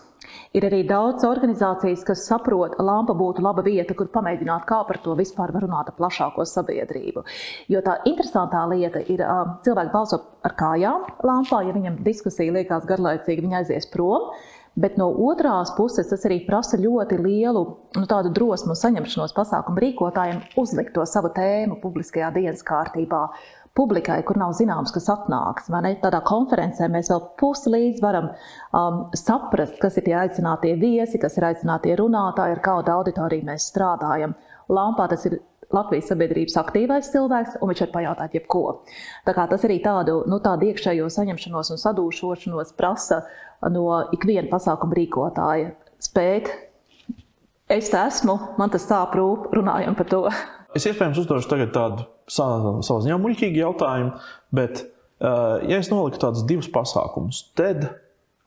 Ir 0.56 0.64
arī 0.68 0.82
daudz 0.88 1.24
organizācijas, 1.28 2.02
kas 2.06 2.24
saprot, 2.26 2.74
ka 2.76 2.84
lampa 2.84 3.14
būtu 3.16 3.44
laba 3.44 3.62
vieta, 3.66 3.94
kur 3.98 4.10
pamēģināt, 4.14 4.66
kā 4.68 4.80
par 4.88 5.00
to 5.04 5.14
vispār 5.18 5.52
var 5.54 5.66
runāt 5.66 5.90
ar 5.92 5.96
plašāko 5.98 6.46
sabiedrību. 6.48 7.24
Jo 7.72 7.82
tā 7.86 7.98
interesantā 8.08 8.64
lieta 8.70 9.02
ir, 9.06 9.22
ka 9.22 9.58
cilvēki 9.66 9.94
balso 9.94 10.22
ar 10.46 10.56
kājām 10.58 11.06
lampā, 11.28 11.62
ja 11.66 11.74
viņam 11.76 12.00
diskusija 12.06 12.54
liekas 12.54 12.88
garlaicīga, 12.88 13.44
viņi 13.44 13.60
aizies 13.62 13.90
prom. 13.92 14.32
Bet 14.78 14.98
no 15.00 15.08
otras 15.26 15.72
puses 15.74 16.06
tas 16.06 16.22
arī 16.28 16.38
prasa 16.46 16.78
ļoti 16.78 17.16
lielu 17.18 17.62
nu, 17.98 18.04
drosmu 18.06 18.74
un 18.74 18.78
saņemšanos 18.78 19.34
pasākumu 19.34 19.82
rīkotājiem 19.82 20.42
uzlikt 20.60 20.94
to 20.94 21.06
savu 21.08 21.32
tēmu 21.34 21.80
publiskajā 21.82 22.28
dienas 22.36 22.62
kārtībā, 22.66 23.24
publikai, 23.78 24.20
kur 24.26 24.38
nav 24.38 24.54
zināms, 24.58 24.92
kas 24.94 25.08
atnāks. 25.10 25.66
Tādā 26.02 26.20
konferencē 26.26 26.86
mēs 26.94 27.10
vēl 27.10 27.24
pusi 27.40 27.74
līdz 27.74 28.04
varam 28.04 28.30
um, 28.30 29.02
saprast, 29.18 29.80
kas 29.82 29.98
ir 29.98 30.06
tie 30.06 30.16
aicinātie 30.22 30.76
viesi, 30.78 31.18
kas 31.18 31.38
ir 31.38 31.50
aicinātie 31.50 31.98
runātāji, 31.98 32.54
ar 32.54 32.62
kādu 32.62 32.94
auditoriju 33.00 33.50
mēs 33.50 33.70
strādājam. 33.72 34.36
Lampā 34.70 35.08
tas 35.10 35.26
ir 35.26 35.40
Latvijas 35.74 36.08
sabiedrības 36.08 36.56
aktīvais 36.62 37.10
cilvēks, 37.12 37.58
un 37.60 37.70
viņš 37.70 37.82
var 37.84 37.90
pajautāt 37.92 38.36
jebko. 38.38 38.62
Tā 39.26 39.34
kā 39.36 39.44
tas 39.50 39.66
arī 39.68 39.80
tādu, 39.84 40.22
nu, 40.30 40.38
tādu 40.44 40.70
iekšējo 40.70 41.10
saņemšanos 41.12 41.74
un 41.74 41.82
sadūšošanos 41.82 42.72
prasa 42.78 43.20
no 43.68 43.84
ikviena 44.16 44.48
pasākuma 44.48 44.96
rīkotāja 44.96 45.74
spēt. 46.00 46.48
Es 47.68 47.90
esmu, 47.92 48.38
man 48.56 48.72
tas 48.72 48.86
sāp 48.88 49.12
rūp, 49.18 49.50
runājam 49.56 49.98
par 49.98 50.08
to. 50.08 50.22
Es 50.76 50.84
iespējams 50.84 51.16
uzdošu 51.22 51.48
tagad 51.48 51.70
tādu 51.72 52.04
savu 52.28 53.00
ziņā 53.00 53.16
muļķīgu 53.22 53.56
jautājumu, 53.56 54.10
bet, 54.52 54.82
ja 55.18 55.78
es 55.80 55.88
noliku 55.88 56.20
tādus 56.20 56.44
divus 56.46 56.68
pasākumus, 56.68 57.46
TED 57.56 57.86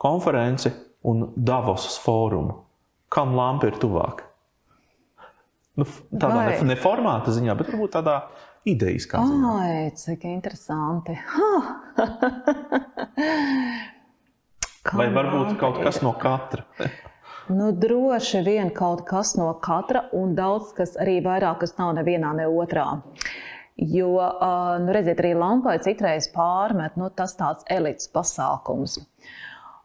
konferenci 0.02 0.70
un 1.10 1.32
Davosas 1.34 1.98
fórumu, 2.04 2.60
kam 3.10 3.34
lampa 3.34 3.72
ir 3.72 3.82
tuvāk? 3.82 4.22
Nu, 5.80 5.86
tādā 6.12 6.42
ne, 6.50 6.58
ne 6.74 6.76
formāta 6.80 7.32
ziņā, 7.32 7.56
bet 7.60 7.72
varbūt 7.72 7.94
tādā 7.96 8.16
idejas 8.68 9.06
kā. 9.10 9.22
Ai, 9.24 9.92
cik 9.98 10.26
interesanti. 10.28 11.16
Vai 14.98 15.08
varbūt 15.14 15.56
kaut 15.62 15.78
kas 15.84 16.02
no 16.06 16.14
katra? 16.18 16.64
Nu, 17.52 17.72
droši 17.76 18.40
vien 18.46 18.70
kaut 18.72 19.02
kas 19.08 19.34
no 19.36 19.50
katra, 19.60 20.06
un 20.16 20.36
daudz 20.38 20.70
kas 20.78 20.94
arī 21.02 21.18
vairāk, 21.26 21.58
kas 21.64 21.74
nav 21.80 21.90
nevienā, 21.98 22.30
ne 22.38 22.46
otrā. 22.48 22.86
Jo, 23.82 24.12
nu, 24.84 24.94
redziet, 24.94 25.20
arī 25.24 25.34
lampai 25.36 25.74
citreiz 25.84 26.30
pārmet, 26.32 26.96
nu, 27.02 27.10
tas 27.10 27.34
tāds 27.40 27.66
elites 27.68 28.08
pasākums. 28.14 29.00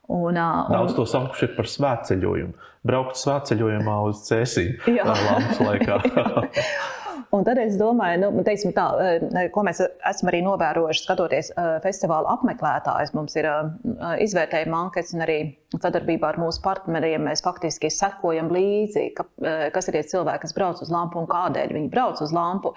Un, 0.07 0.37
un... 0.39 0.69
Daudz 0.71 0.95
to 0.95 1.07
saukuši 1.09 1.51
par 1.57 1.67
svētceļojumu. 1.71 2.55
Braukt 2.87 3.19
svētceļojumā 3.19 3.97
uz 4.07 4.23
cēsīm 4.29 4.77
lampas 5.03 5.63
laikā. 5.67 5.99
Un 7.35 7.45
tad 7.47 7.59
es 7.59 7.75
domāju, 7.79 8.21
nu, 8.23 8.43
teiksim 8.47 8.73
tā, 8.77 8.87
eh, 9.03 9.49
ko 9.55 9.65
mēs 9.67 9.81
esam 9.83 10.31
arī 10.31 10.43
novērojuši, 10.47 11.03
skatoties 11.03 11.51
eh, 11.53 11.71
festivāla 11.83 12.37
apmeklētājus. 12.37 13.13
Mums 13.17 13.35
ir 13.39 13.49
eh, 13.51 14.05
izvērtējuma 14.23 14.83
ankets 14.87 15.15
un 15.17 15.25
arī 15.27 15.39
sadarbībā 15.75 16.31
ar 16.31 16.39
mūsu 16.41 16.63
partneriem 16.63 17.27
mēs 17.27 17.43
faktiski 17.45 17.91
sekojam 17.91 18.49
līdzi, 18.55 19.09
ka, 19.17 19.27
kas 19.75 19.89
ir 19.91 19.97
tie 19.97 20.03
cilvēki, 20.13 20.45
kas 20.45 20.55
brauc 20.57 20.81
uz 20.81 20.93
lampu 20.93 21.19
un 21.21 21.27
kādēļ 21.29 21.75
viņi 21.75 21.91
brauc 21.93 22.23
uz 22.23 22.33
lampu. 22.33 22.73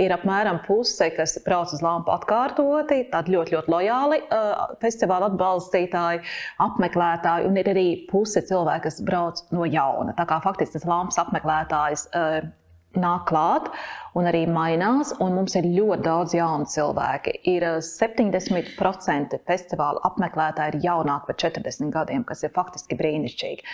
Ir 0.00 0.14
apmēram 0.14 0.62
puse, 0.64 1.10
kas 1.16 1.34
brauc 1.44 1.74
uz 1.74 1.82
lampu 1.84 2.14
atkārtoti, 2.14 3.02
tādi 3.12 3.34
ļoti, 3.34 3.56
ļoti 3.56 3.74
lojāli 3.74 4.22
festivāla 4.80 5.28
atbalstītāji, 5.32 6.22
apmeklētāji, 6.62 7.50
un 7.50 7.60
ir 7.60 7.72
arī 7.74 7.86
puse 8.08 8.40
cilvēki, 8.46 8.86
kas 8.86 9.02
brauc 9.04 9.44
no 9.52 9.66
jauna. 9.68 10.14
Tā 10.16 10.28
kā 10.30 10.38
faktiski 10.46 10.78
tas 10.78 10.88
lampas 10.88 11.20
apmeklētājs 11.26 12.08
nāk 12.98 13.28
klāt 13.30 13.70
un 14.18 14.28
arī 14.28 14.44
mainās. 14.50 15.12
Un 15.22 15.34
mums 15.36 15.56
ir 15.58 15.68
ļoti 15.68 16.04
daudz 16.04 16.34
jaunu 16.36 16.68
cilvēku. 16.68 17.34
Ir 17.48 17.66
70% 17.84 19.36
eh, 19.36 19.42
festivāla 19.48 20.02
apmeklētāji 20.08 20.74
ir 20.74 20.86
jaunāki 20.88 21.30
par 21.30 21.38
40 21.44 21.92
gadiem, 21.94 22.24
kas 22.28 22.44
ir 22.44 22.52
faktiski 22.54 22.98
brīnišķīgi. 22.98 23.66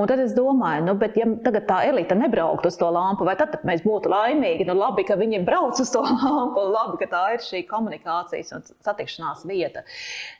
Un 0.00 0.08
tad 0.10 0.18
es 0.24 0.32
domāju, 0.34 0.86
nu, 0.88 0.96
bet 0.98 1.18
ja 1.18 1.26
tagad 1.44 1.68
tā 1.68 1.78
elite 1.86 2.16
nebrauktu 2.18 2.70
uz 2.72 2.78
to 2.80 2.88
lampu, 2.90 3.26
vai 3.28 3.36
tad, 3.38 3.52
tad 3.54 3.66
mēs 3.68 3.84
būtu 3.84 4.10
laimīgi? 4.10 4.66
Nu, 4.66 4.74
labi, 4.78 5.04
ka 5.06 5.18
viņi 5.20 5.44
brauc 5.46 5.78
uz 5.80 5.92
to 5.94 6.02
lampu, 6.24 6.64
labi, 6.74 6.98
ka 7.02 7.10
tā 7.12 7.24
ir 7.36 7.44
šī 7.44 7.64
komunikācijas 7.70 8.54
un 8.56 8.66
satikšanās 8.72 9.44
vieta. 9.48 9.84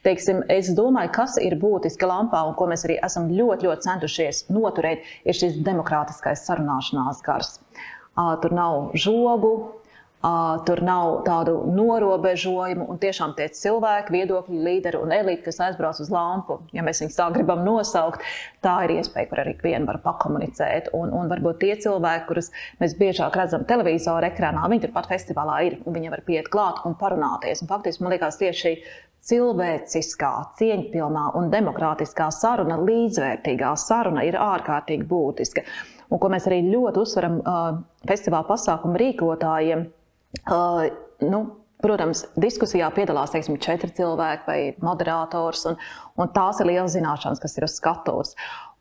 Teiksim, 0.06 0.42
es 0.50 0.72
domāju, 0.74 1.12
kas 1.20 1.38
ir 1.42 1.58
būtiski 1.60 2.08
lampā 2.08 2.42
un 2.48 2.56
ko 2.58 2.66
mēs 2.70 2.86
arī 2.88 2.98
esam 3.04 3.28
ļoti, 3.30 3.68
ļoti 3.68 3.88
centušies 3.88 4.46
noturēt, 4.54 5.06
ir 5.22 5.38
šis 5.38 5.60
demokrātiskais 5.66 6.42
sarunāšanās 6.48 7.22
gars. 7.24 7.58
Tur 8.14 8.54
nav 8.54 8.92
žogu, 8.94 9.54
tur 10.64 10.80
nav 10.83 11.18
tādu 11.26 11.54
norobežojumu. 11.68 12.87
Un 12.88 13.00
tiešām 13.02 13.35
tie 13.37 13.50
cilvēki, 13.52 14.14
viedokļi, 14.14 14.61
līderi 14.64 15.00
un 15.02 15.12
elite, 15.12 15.42
kas 15.44 15.61
aizbrauc 15.66 16.00
uz 16.00 16.11
lampu, 16.12 16.61
ja 16.73 16.85
mēs 16.87 17.02
viņus 17.02 17.18
tā 17.18 17.28
gribam 17.35 17.64
nosaukt, 17.66 18.25
tā 18.64 18.76
ir 18.87 18.97
iespēja, 18.97 19.28
kur 19.30 19.42
arī 19.44 19.56
viena 19.61 19.85
var 19.90 20.00
pakomunicēt. 20.04 20.92
Un, 20.97 21.12
un 21.12 21.33
varbūt 21.33 21.61
tie 21.64 21.75
cilvēki, 21.85 22.26
kurus 22.30 22.52
mēs 22.80 22.97
biežāk 23.00 23.37
redzam 23.37 23.66
televizora 23.68 24.30
ekrānā, 24.33 24.64
viņi 24.71 24.87
turpat 24.87 25.11
festivālā 25.12 25.61
ir 25.68 25.80
viņi 25.85 26.12
var 26.14 26.25
pieiet 26.25 26.49
klāt 26.52 26.80
un 26.88 26.97
parunāties. 27.00 27.64
Un 27.64 27.73
faktiski 27.73 28.06
man 28.06 28.16
liekas, 28.16 28.40
tieši 28.40 28.62
šī 28.64 28.75
cilvēciskā, 29.25 30.33
cieņpilnā 30.59 31.30
un 31.38 31.50
demokrātiskā 31.52 32.30
saruna, 32.33 32.76
līdzvērtīgā 32.80 33.73
saruna 33.80 34.25
ir 34.28 34.37
ārkārtīgi 34.40 35.06
būtiska 35.09 35.64
un 36.11 36.20
ko 36.23 36.30
mēs 36.32 36.49
arī 36.50 36.62
ļoti 36.68 37.02
uzsveram 37.02 37.40
festivāla 38.08 38.46
pasākumu 38.49 39.00
rīkotājiem. 39.00 39.87
Nu, 41.25 41.44
Protams, 41.84 42.23
diskusijā 42.40 42.87
piedalās 42.96 43.34
teiksim, 43.34 43.58
četri 43.61 43.90
cilvēki 43.92 44.46
vai 44.49 44.58
moderators, 44.80 45.66
un, 45.68 45.75
un 46.16 46.30
tās 46.32 46.62
ir 46.62 46.70
liels 46.70 46.94
zināšanas, 46.94 47.42
kas 47.42 47.58
ir 47.58 47.66
uz 47.66 47.75
skatuves. 47.76 48.32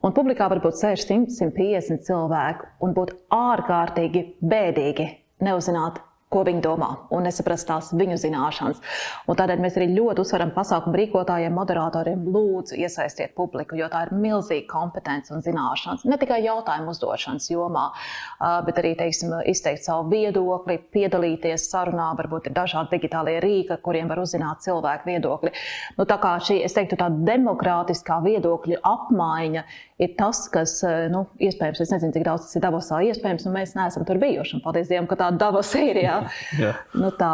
Un 0.04 0.16
publikā 0.16 0.48
var 0.52 0.62
būt 0.64 0.80
600, 0.80 1.34
150 1.36 2.06
cilvēku, 2.08 2.70
un 2.86 2.96
būt 2.96 3.12
ārkārtīgi 3.36 4.24
bēdīgi 4.40 5.10
neuzzināt 5.44 6.00
ko 6.34 6.44
viņi 6.48 6.64
domā, 6.66 6.90
un 7.14 7.28
nesaprast 7.28 7.68
tās 7.70 7.92
viņu 7.94 8.18
zināšanas. 8.22 8.82
Un 9.30 9.38
tādēļ 9.40 9.62
mēs 9.64 9.78
arī 9.80 9.90
ļoti 9.94 10.24
uzsveram 10.24 10.54
pasākumu 10.56 10.98
rīkotājiem, 11.00 11.54
moderatoriem, 11.54 12.26
lūdzu, 12.34 12.78
iesaistiet 12.82 13.36
publiku, 13.38 13.78
jo 13.80 13.90
tā 13.92 14.08
ir 14.08 14.14
milzīga 14.18 14.68
kompetence 14.72 15.34
un 15.34 15.44
zināšanas. 15.46 16.06
Ne 16.10 16.18
tikai 16.22 16.42
jautājumu 16.46 16.94
uzdošanas 16.94 17.50
jomā, 17.54 17.86
bet 18.68 18.82
arī 18.82 18.96
teiksim, 19.00 19.36
izteikt 19.50 19.86
savu 19.86 20.10
viedokli, 20.12 20.80
piedalīties 20.94 21.68
sarunā, 21.70 22.12
varbūt 22.20 22.50
ir 22.50 22.58
dažādi 22.58 22.98
digitālie 22.98 23.38
rīki, 23.44 23.78
kuriem 23.86 24.10
var 24.12 24.24
uzzināt 24.24 24.64
cilvēku 24.66 25.10
viedokli. 25.12 25.54
Nu, 25.98 26.08
tā 26.10 26.18
kā 26.22 26.36
šī, 26.44 26.60
es 26.66 26.76
teiktu, 26.76 26.98
tā 27.00 27.10
demokrātiskā 27.14 28.20
viedokļa 28.26 28.82
apmaiņa 28.88 29.66
ir 30.04 30.16
tas, 30.18 30.46
kas, 30.52 30.80
nu, 31.14 31.26
iespējams, 31.44 31.84
es 31.84 31.94
nezinu, 31.94 32.14
cik 32.16 32.26
daudz 32.28 32.48
tas 32.48 32.58
ir 32.58 32.64
Davosā 32.66 33.00
iespējams, 33.08 33.46
un 33.48 33.56
mēs 33.56 33.76
neesam 33.78 34.06
tur 34.08 34.20
bijuši. 34.22 34.58
Un, 34.58 34.64
paldies 34.66 34.90
Dievam, 34.90 35.08
ka 35.10 35.20
tā 35.20 35.30
Davos 35.38 35.72
ir. 35.80 36.02
Jā. 36.04 36.23
Nu, 37.00 37.10
tā, 37.20 37.32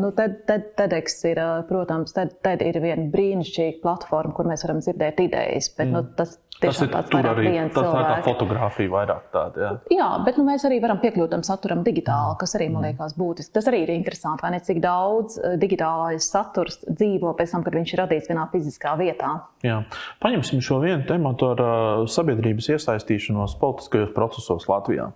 nu, 0.00 0.10
tad, 0.16 0.40
tad, 0.48 0.70
TEDx 0.78 1.18
ir, 1.30 1.40
protams, 1.68 2.14
tad, 2.16 2.36
tad 2.44 2.64
ir 2.66 2.80
viena 2.82 3.06
brīnišķīga 3.12 3.82
platforma, 3.84 4.34
kur 4.36 4.48
mēs 4.50 4.66
varam 4.66 4.82
dzirdēt 4.84 5.22
idejas. 5.26 5.70
Bet, 5.76 5.90
nu, 5.90 6.02
mm. 6.02 6.10
nu, 6.10 6.16
tas, 6.18 6.38
Tas 6.62 6.78
ir 6.80 6.90
tur 7.10 7.26
arī 7.28 7.50
tas 7.74 7.88
tā 7.88 8.02
kā 8.04 8.18
fotografija 8.24 8.92
vairāk 8.92 9.24
tāda. 9.34 9.64
Jā, 9.64 9.72
jā 9.98 10.10
bet 10.24 10.38
nu, 10.38 10.46
mēs 10.48 10.64
arī 10.68 10.78
varam 10.84 11.00
piekļūt 11.02 11.32
tam 11.34 11.42
saturam 11.46 11.82
digitāli, 11.86 12.36
kas 12.40 12.54
arī 12.58 12.70
man 12.72 12.86
liekas 12.88 13.16
būtiski. 13.18 13.52
Tas 13.56 13.68
arī 13.70 13.82
ir 13.84 13.94
interesanti, 13.96 14.44
vai 14.46 14.54
ne 14.54 14.60
cik 14.64 14.80
daudz 14.84 15.40
digitālais 15.60 16.28
saturs 16.30 16.80
dzīvo 16.86 17.34
pēc 17.38 17.56
tam, 17.56 17.64
kad 17.66 17.76
viņš 17.76 17.94
ir 17.94 18.02
radīts 18.04 18.30
vienā 18.30 18.46
fiziskā 18.52 18.94
vietā. 19.00 19.34
Jā. 19.64 19.80
Paņemsim 20.20 20.60
šo 20.64 20.78
vienu 20.82 21.06
tematu 21.08 21.50
ar 21.54 21.62
uh, 21.64 22.04
sabiedrības 22.10 22.68
iesaistīšanos 22.74 23.56
politiskajos 23.60 24.12
procesos 24.16 24.68
Latvijā. 24.68 25.08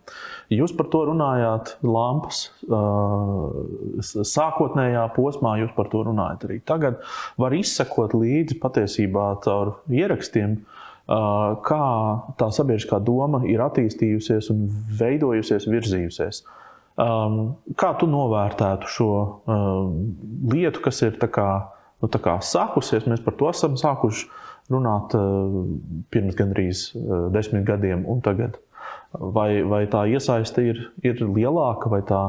Jūs 0.53 0.73
par 0.77 0.89
to 0.93 1.03
runājāt 1.11 1.75
Lampas 1.85 2.47
uh, 2.69 3.53
sākotnējā 4.03 5.05
posmā, 5.17 5.59
jūs 5.63 5.75
par 5.77 5.93
to 5.93 6.03
runājat 6.09 6.49
arī 6.49 6.59
tagad. 6.69 7.03
Var 7.41 7.59
izsekot 7.59 8.17
līdzi 8.17 8.57
patiesībā 8.63 9.31
caur 9.45 9.77
ierakstiem, 9.93 10.63
kā 11.09 11.85
tā 12.37 12.51
sabiedriskā 12.53 13.01
doma 13.01 13.41
ir 13.49 13.63
attīstījusies 13.65 14.51
un 14.53 14.67
veidojusies, 14.99 15.69
virzījusies. 15.71 16.43
Um, 16.99 17.57
kā 17.79 17.93
tu 18.01 18.09
novērtētu 18.11 18.91
šo 18.91 19.11
um, 19.47 19.93
lietu, 20.51 20.83
kas 20.85 21.01
ir 21.07 21.17
tā 21.21 21.31
kā, 21.33 21.49
nu, 22.03 22.11
tā 22.11 22.21
kā 22.21 22.37
sākusies? 22.43 23.07
Mēs 23.09 23.23
par 23.25 23.39
to 23.39 23.49
esam 23.49 23.79
sākuši 23.79 24.27
runāt 24.69 25.15
uh, 25.17 25.61
pirms 26.13 26.37
gandrīz 26.37 26.89
uh, 26.93 27.29
desmit 27.33 27.65
gadiem 27.69 28.03
un 28.11 28.21
tagad 28.25 28.59
vai, 29.15 29.63
vai 29.65 29.87
tā 29.89 30.05
iesaiste 30.11 30.65
ir, 30.67 30.83
ir 31.07 31.23
lielāka, 31.25 31.89
vai 31.89 32.03
tā 32.05 32.21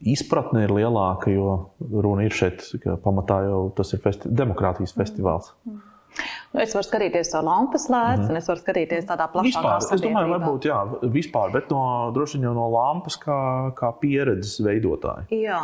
izpratne 0.00 0.64
ir 0.64 0.72
lielāka, 0.74 1.32
jo 1.34 1.74
runa 1.80 2.24
ir 2.24 2.34
šeit, 2.34 2.64
ka 2.82 2.96
pamatā 3.02 3.42
jau 3.48 3.66
tas 3.76 3.92
ir 3.92 4.00
festi 4.04 4.32
demokrātijas 4.32 4.96
festivāls. 4.96 5.52
Mm. 5.68 5.82
Nu, 6.54 6.62
es 6.62 6.74
varu 6.76 6.86
skatīties 6.86 7.32
to 7.32 7.40
lampas 7.42 7.88
lēcu, 7.90 8.20
mm 8.20 8.26
-hmm. 8.26 8.30
un 8.30 8.38
es 8.38 8.48
varu 8.48 8.60
skatīties 8.60 9.08
tādā 9.08 9.26
plašākā 9.32 9.62
veidā. 9.64 9.94
Es 9.96 10.02
domāju, 10.04 10.28
varbūt 10.34 10.68
jā, 10.68 10.76
vispār, 11.16 11.50
bet 11.52 11.72
no, 11.74 11.80
droši 12.14 12.38
vien 12.38 12.54
no 12.54 12.68
lampas 12.70 13.18
kā, 13.18 13.38
kā 13.80 13.90
pieredzes 13.98 14.60
veidotāja. 14.62 15.26
Jā, 15.34 15.60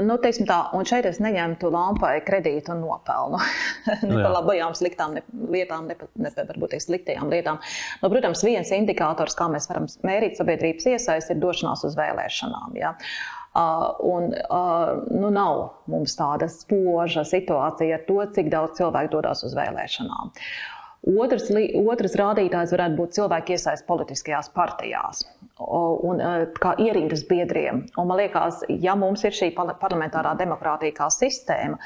nu, 0.00 0.16
teiksim 0.16 0.48
tā, 0.48 0.58
un 0.72 0.88
šeit 0.88 1.04
es 1.04 1.20
neņemtu 1.20 1.70
lampai 1.70 2.14
kredītu 2.24 2.72
un 2.72 2.80
nopelnu. 2.86 3.42
ne 4.08 4.22
par 4.22 4.32
labajām 4.38 4.72
sliktām 4.74 5.14
ne, 5.18 5.22
lietām, 5.58 5.86
ne 5.92 5.94
par 6.00 6.08
ne, 6.16 6.32
varbūt 6.40 6.80
sliktajām 6.80 7.28
lietām. 7.28 7.60
Nu, 8.02 8.08
protams, 8.08 8.44
viens 8.48 8.72
indikators, 8.72 9.36
kā 9.36 9.52
mēs 9.52 9.68
varam 9.68 9.86
mērīt 10.08 10.40
sabiedrības 10.40 10.86
iesaisti, 10.86 11.36
ir 11.36 11.44
došanās 11.44 11.84
uz 11.84 12.00
vēlēšanām. 12.00 12.80
Ja? 12.80 12.96
Un, 13.54 14.32
nu, 15.14 15.28
nav 15.30 15.60
mums 15.86 16.16
tāda 16.18 16.48
spoža 16.50 17.22
situācija 17.28 18.00
ar 18.00 18.06
to, 18.08 18.16
cik 18.34 18.48
daudz 18.50 18.80
cilvēku 18.80 19.12
dodas 19.12 19.44
uz 19.46 19.54
vēlēšanām. 19.54 20.32
Otrs, 21.04 21.50
otrs 21.84 22.16
rādītājs 22.16 22.72
varētu 22.72 22.96
būt 22.98 23.14
cilvēku 23.18 23.54
iesaistīšanās 23.54 23.86
politiskajās 23.86 24.48
partijās 24.56 25.22
un 25.60 26.22
kā 26.58 26.72
ierindas 26.80 27.22
biedriem. 27.28 27.84
Un 28.00 28.08
man 28.08 28.18
liekas, 28.22 28.64
ja 28.82 28.96
mums 28.98 29.22
ir 29.28 29.36
šī 29.36 29.52
parlamentārā 29.54 30.32
demokrātija 30.40 30.96
kā 30.96 31.10
sistēma, 31.12 31.78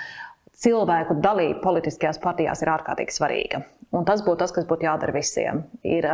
cilvēku 0.63 1.19
dalība 1.25 1.61
politiskajās 1.63 2.21
partijās 2.23 2.63
ir 2.65 2.73
ārkārtīgi 2.75 3.15
svarīga. 3.15 3.63
Un 3.97 4.05
tas 4.05 4.21
būtu 4.21 4.43
tas, 4.43 4.53
kas 4.53 4.67
būtu 4.69 4.85
jādara 4.85 5.15
visiem. 5.15 5.63
Ir, 5.87 6.05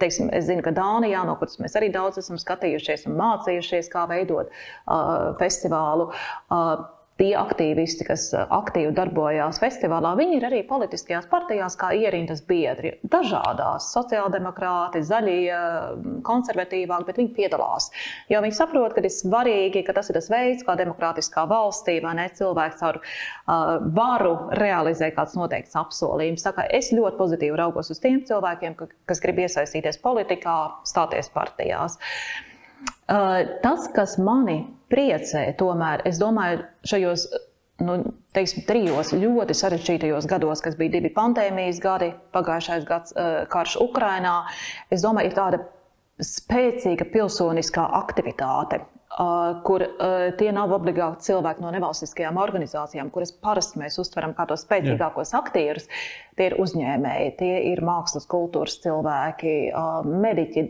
teiksim, 0.00 0.32
es 0.34 0.48
zinu, 0.48 0.64
ka 0.66 0.72
Dānijā, 0.74 1.22
no 1.28 1.36
kuras 1.38 1.60
mēs 1.62 1.76
arī 1.78 1.92
daudz 1.94 2.18
esam 2.18 2.40
skatījušies 2.40 3.06
un 3.06 3.14
mācījušies, 3.20 3.90
kā 3.92 4.08
veidot 4.10 4.50
uh, 4.50 5.30
festivālu. 5.38 6.08
Uh, 6.50 6.88
tie 7.20 7.30
aktīvisti, 7.38 8.06
kas 8.08 8.26
eh, 8.34 8.44
aktīvi 8.54 8.92
darbojās 8.96 9.60
festivālā, 9.62 10.14
viņi 10.18 10.38
ir 10.38 10.46
arī 10.48 10.60
politiskajās 10.68 11.28
partijās, 11.30 11.76
kā 11.78 11.92
ierindas 11.96 12.42
biedri. 12.48 12.94
Dažādās, 13.10 13.90
sociāldemokrāti, 13.94 15.02
zaļie, 15.06 15.58
konservatīvāki, 16.26 17.08
bet 17.08 17.20
viņi 17.20 17.34
piedalās. 17.36 17.90
Jo 18.32 18.42
viņi 18.44 18.58
saprot, 18.58 18.94
ka 18.96 19.04
ir 19.04 19.12
svarīgi, 19.12 19.84
ka 19.86 19.94
tas 19.96 20.10
ir 20.10 20.18
tas 20.18 20.30
veids, 20.32 20.64
kā 20.66 20.76
demokrātiskā 20.80 21.46
valstī 21.50 22.00
ne 22.04 22.26
cilvēks 22.36 22.82
ar 22.86 22.98
uh, 23.00 23.76
varu 23.96 24.34
realizē 24.58 25.10
kāds 25.14 25.36
noteikts 25.38 25.76
apsolījums. 25.78 26.46
Es 26.70 26.92
ļoti 26.94 27.18
pozitīvi 27.18 27.58
raugos 27.58 27.90
uz 27.94 28.02
tiem 28.02 28.22
cilvēkiem, 28.26 28.76
kas 29.08 29.22
grib 29.22 29.40
iesaistīties 29.44 30.00
politikā, 30.04 30.56
stāties 30.88 31.30
partijās. 31.34 31.98
Uh, 31.98 32.53
tas, 33.06 33.88
kas 33.94 34.16
mani 34.18 34.62
priecē, 34.92 35.46
tomēr 35.60 36.04
es 36.08 36.20
domāju, 36.22 36.64
šajos 36.88 37.26
nu, 37.84 37.98
teiksim, 38.36 38.64
trijos 38.68 39.12
ļoti 39.16 39.56
sarežģītajos 39.58 40.28
gados, 40.30 40.62
kas 40.64 40.76
bija 40.78 40.96
divi 40.96 41.10
pandēmijas 41.14 41.80
gadi, 41.82 42.12
pagājušais 42.34 42.86
gads 42.88 43.16
uh, 43.16 43.42
karš 43.50 43.78
Ukrainā, 43.82 44.44
es 44.94 45.02
domāju, 45.02 45.32
ir 45.32 45.38
tāda 45.38 45.62
spēcīga 46.22 47.08
pilsoniskā 47.10 47.86
aktivitāte. 48.02 48.84
kur 49.62 49.82
tie 50.38 50.50
nav 50.50 50.72
obligāti 50.74 51.28
cilvēki 51.28 51.62
no 51.62 51.70
nevalstiskajām 51.70 52.38
organizācijām, 52.42 53.12
kuras 53.14 53.30
parasti 53.30 53.78
mēs 53.78 53.98
uztveram 54.02 54.32
kā 54.34 54.42
tos 54.50 54.64
spēcīgākos 54.66 55.30
aktierus. 55.38 55.86
Tie 56.34 56.48
ir 56.50 56.56
uzņēmēji, 56.58 57.32
tie 57.38 57.52
ir 57.70 57.82
mākslas, 57.86 58.24
kultūras 58.30 58.80
cilvēki, 58.82 59.52
mediķi, 60.04 60.64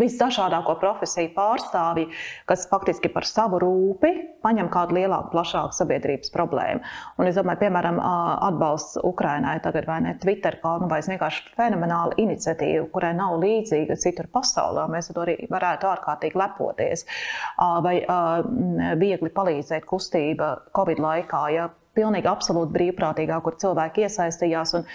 visdažādāko 0.00 0.74
profesiju 0.80 1.30
pārstāvji, 1.36 2.08
kas 2.50 2.66
faktiski 2.70 3.10
par 3.12 3.26
savu 3.28 3.60
rūpi 3.62 4.10
paņem 4.42 4.66
kādu 4.74 4.96
lielāku, 4.98 5.30
plašāku 5.36 5.76
sabiedrības 5.76 6.32
problēmu. 6.34 6.82
Un 7.22 7.30
es 7.30 7.38
domāju, 7.38 7.60
piemēram, 7.62 8.00
atbalsts 8.48 8.98
Ukrainai 9.06 9.58
tagad 9.62 9.86
vai 9.86 10.00
ne 10.02 10.16
Twitter 10.22 10.58
kaut 10.62 10.88
vai 10.90 10.98
vienkārši 11.06 11.54
fenomenāla 11.54 12.18
iniciatīva, 12.22 12.88
kurai 12.90 13.12
nav 13.14 13.36
līdzīga 13.42 13.94
citur 14.02 14.26
pasaulē. 14.34 14.88
Mēs 14.90 15.12
ar 15.12 15.18
to 15.18 15.22
arī 15.26 15.36
varētu 15.52 15.90
ārkārtīgi 15.92 16.42
lepoties. 16.42 17.06
Vai 17.86 18.00
viegli 18.98 19.30
palīdzēt 19.30 19.86
kustība 19.86 20.56
Covid 20.74 20.98
laikā, 21.02 21.44
ja 21.54 21.68
pilnīgi 21.96 22.30
absolūti 22.30 22.74
brīvprātīgā, 22.76 23.38
kur 23.44 23.58
cilvēki 23.60 24.06
iesaistījās 24.06 24.74
un, 24.78 24.86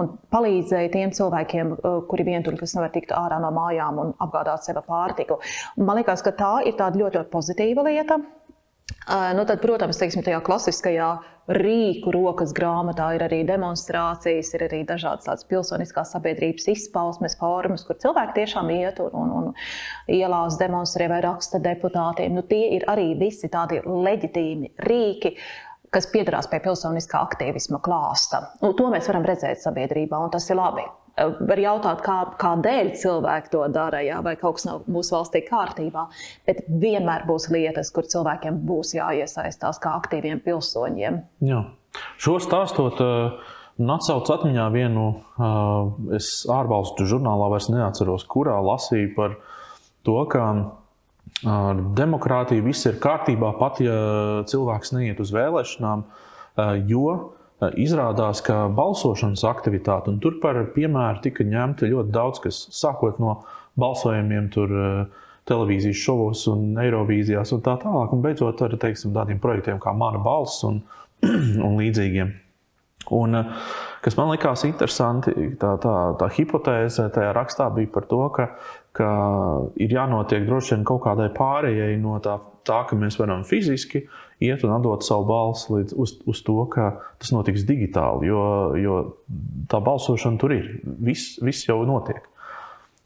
un 0.00 0.10
palīdzēja 0.34 0.92
tiem 0.94 1.12
cilvēkiem, 1.16 1.74
uh, 1.76 2.00
kuri 2.10 2.28
vientuļi, 2.30 2.60
kas 2.62 2.76
nevar 2.78 2.94
tikt 2.94 3.14
ārā 3.16 3.40
no 3.42 3.52
mājām 3.54 4.02
un 4.02 4.16
apgādāt 4.24 4.66
sev 4.66 4.80
pārtiku. 4.86 5.40
Man 5.80 6.00
liekas, 6.00 6.24
ka 6.26 6.34
tā 6.36 6.52
ir 6.66 6.78
tāda 6.80 7.02
ļoti, 7.02 7.20
ļoti 7.20 7.32
pozitīva 7.32 7.86
lieta. 7.86 8.20
Uh, 9.06 9.32
nu, 9.38 9.46
tad, 9.46 9.60
protams, 9.62 9.98
teiksim, 9.98 10.22
tajā 10.26 10.38
klasiskajā 10.46 11.10
rīku 11.46 12.10
rokas 12.14 12.50
grāmatā 12.54 13.12
ir 13.14 13.22
arī 13.26 13.40
demonstrācijas, 13.46 14.48
ir 14.56 14.64
arī 14.66 14.80
dažādas 14.86 15.28
tādas 15.28 15.46
pilsoniskās 15.46 16.10
sabiedrības 16.14 16.66
izpausmes 16.72 17.36
formas, 17.38 17.84
kur 17.86 17.98
cilvēki 18.02 18.34
tiešām 18.40 18.72
iet 18.74 18.98
un, 19.04 19.12
un, 19.14 19.34
un 19.38 20.16
ielās 20.16 20.58
demonstrē 20.58 21.06
vai 21.12 21.20
raksta 21.22 21.60
deputātiem. 21.62 22.34
Nu, 22.34 22.42
tie 22.50 22.74
ir 22.78 22.86
arī 22.90 23.12
visi 23.20 23.50
tādi 23.52 23.78
leģitīmi 23.86 24.72
rīki, 24.88 25.36
kas 25.94 26.08
piedarās 26.12 26.48
pie 26.50 26.60
pilsoniskā 26.64 27.20
aktīvisma 27.26 27.80
klāsta. 27.84 28.42
Nu, 28.62 28.72
to 28.76 28.90
mēs 28.92 29.08
varam 29.10 29.26
redzēt 29.26 29.62
sabiedrībā, 29.62 30.20
un 30.22 30.32
tas 30.34 30.48
ir 30.50 30.58
labi. 30.58 30.86
Var 31.16 31.60
jautāt, 31.62 32.02
kā, 32.04 32.16
kādēļ 32.36 32.90
cilvēki 33.00 33.52
to 33.54 33.62
dara, 33.72 34.02
jā, 34.04 34.18
vai 34.24 34.34
kaut 34.36 34.58
kas 34.58 34.66
nav 34.68 34.82
mūsu 34.92 35.14
valstī 35.16 35.40
kārtībā. 35.46 36.04
Bet 36.48 36.66
vienmēr 36.68 37.24
būs 37.28 37.48
lietas, 37.54 37.88
kur 37.94 38.04
cilvēkiem 38.04 38.58
būs 38.68 38.92
jāiesaistās 38.98 39.80
kā 39.80 39.94
aktīviem 39.96 40.42
pilsoņiem. 40.44 41.22
Jā. 41.48 41.62
Šo 42.20 42.36
stāstot, 42.44 43.00
man 43.80 43.94
atsauc 43.96 44.28
atmiņā 44.34 44.66
vienu 44.74 45.06
ārvalstu 45.40 47.08
žurnālā, 47.08 47.48
vairs 47.54 47.70
neatceros, 47.72 48.26
kurā 48.28 48.58
lasīju 48.60 49.14
par 49.16 49.38
to, 50.04 50.18
ka 50.28 50.50
Ar 51.44 51.80
demokrātiju 51.98 52.64
viss 52.64 52.86
ir 52.88 52.96
kārtībā, 53.02 53.50
pat 53.58 53.82
ja 53.84 53.96
cilvēks 54.48 54.94
neiet 54.96 55.20
uz 55.20 55.34
vēlēšanām, 55.36 56.06
jo 56.88 57.10
izrādās, 57.76 58.40
ka 58.44 58.66
balsošanas 58.72 59.44
aktivitāte, 59.48 60.12
un 60.12 60.20
tur 60.22 60.38
par 60.40 60.62
piemēru 60.72 61.20
tika 61.24 61.44
ņemta 61.44 61.90
ļoti 61.92 62.14
daudz, 62.14 62.40
kas 62.46 62.62
sākot 62.72 63.20
no 63.20 63.42
balsojumiem, 63.80 64.48
tur 64.54 64.72
televīzijas 65.46 66.00
šovos 66.00 66.46
un 66.50 66.72
eirovīzijās 66.82 67.52
un 67.54 67.62
tā 67.64 67.76
tālāk, 67.84 68.16
un 68.16 68.24
beidzot 68.24 68.64
ar 68.64 68.74
teiksim, 68.80 69.12
tādiem 69.14 69.40
projektiem 69.42 69.78
kā 69.82 69.92
Mana 69.96 70.18
balss 70.24 70.64
un, 70.66 70.82
un 71.66 71.76
līdzīgiem. 71.78 72.32
Un, 73.14 73.38
kas 74.02 74.16
man 74.18 74.32
likās 74.32 74.64
interesanti, 74.66 75.30
tā, 75.60 75.76
tā, 75.78 75.94
tā 76.18 76.26
hipotēze 76.34 77.06
tajā 77.14 77.30
rakstā 77.36 77.68
bija 77.74 77.92
par 77.94 78.08
to, 78.10 78.18
ka 78.34 78.48
ka 78.96 79.10
ir 79.82 79.92
jānotiek 79.92 80.46
droši 80.48 80.74
vien 80.74 80.86
kaut 80.88 81.04
kādai 81.04 81.28
pārējai 81.36 81.98
no 82.00 82.16
tā, 82.24 82.38
tā 82.66 82.82
ka 82.88 82.98
mēs 82.98 83.18
varam 83.20 83.44
fiziski 83.46 84.06
iet 84.42 84.64
un 84.66 84.74
atdot 84.76 85.04
savu 85.06 85.26
balsi 85.28 85.72
līdz, 85.72 85.96
uz, 85.96 86.14
uz 86.28 86.40
to, 86.44 86.56
ka 86.72 86.90
tas 87.20 87.32
notiks 87.32 87.64
digitāli. 87.68 88.28
Jo, 88.30 88.42
jo 88.80 88.96
tā 89.70 89.80
balsošana 89.84 90.40
tur 90.40 90.56
ir. 90.56 90.70
Viss, 90.84 91.36
viss 91.44 91.68
jau 91.68 91.78
notiek. 91.88 92.24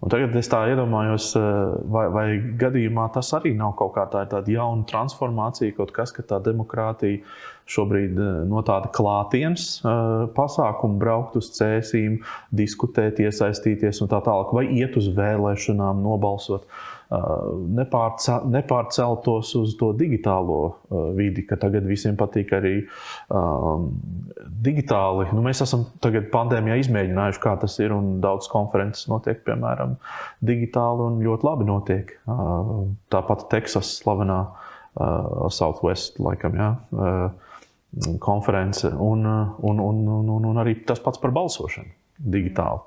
Un 0.00 0.08
tagad 0.08 0.32
es 0.40 0.48
tā 0.48 0.62
iedomājos, 0.72 1.26
eh, 1.36 1.46
vai, 1.92 2.06
vai 2.08 2.26
gadījumā 2.60 3.10
tas 3.12 3.34
arī 3.36 3.52
nav 3.56 3.74
kaut 3.76 3.92
kā 3.98 4.06
tā, 4.08 4.22
tāda 4.30 4.48
jauna 4.48 4.86
transformācija, 4.88 5.74
kaut 5.76 5.92
kas, 5.92 6.14
ka 6.16 6.24
tā 6.24 6.38
demokrātija 6.46 7.20
šobrīd 7.68 8.16
eh, 8.16 8.38
no 8.48 8.62
tāda 8.64 8.88
klātienes 8.96 9.66
eh, 9.84 10.24
pasākuma 10.36 10.96
braukt 11.02 11.36
uz 11.36 11.50
cēsīm, 11.58 12.22
diskutēt, 12.48 13.20
iesaistīties 13.20 14.00
un 14.00 14.08
tā 14.08 14.22
tālāk, 14.24 14.56
vai 14.56 14.64
iet 14.80 14.96
uz 14.96 15.12
vēlēšanām, 15.20 16.00
nobalsot. 16.06 16.64
nepārcel, 16.64 16.99
nepārceltos 17.10 19.50
uz 19.58 19.72
to 19.78 19.88
digitālo 19.98 20.58
vidi, 21.16 21.42
ka 21.48 21.56
tagad 21.58 21.86
visiem 21.88 22.14
patīk 22.18 22.52
arī 22.54 22.74
um, 23.34 23.88
digitāli. 24.62 25.26
Nu, 25.34 25.42
mēs 25.42 25.62
esam 25.64 25.84
tagad 26.04 26.28
pandēmijā 26.30 26.76
izmēģinājuši, 26.84 27.40
kā 27.42 27.56
tas 27.62 27.74
ir, 27.82 27.90
un 27.96 28.20
daudz 28.22 28.46
konferences 28.52 29.08
notiek, 29.10 29.40
piemēram, 29.46 29.96
digitāli, 30.38 31.00
un 31.08 31.18
ļoti 31.26 31.48
labi 31.48 31.64
notiek. 31.66 32.12
Uh, 32.30 32.86
tāpat 33.10 33.48
Teksas 33.50 33.90
slavenā 33.98 34.40
uh, 34.46 35.50
Southwest, 35.50 36.22
laikam, 36.22 36.54
jā. 36.60 36.70
Uh, 36.94 37.26
konference, 38.22 38.86
un, 38.86 39.26
un, 39.26 39.82
un, 39.82 39.96
un, 40.30 40.46
un 40.52 40.62
arī 40.62 40.78
tas 40.86 41.02
pats 41.02 41.18
par 41.18 41.34
balsošanu 41.34 41.90
digitāli. 42.20 42.84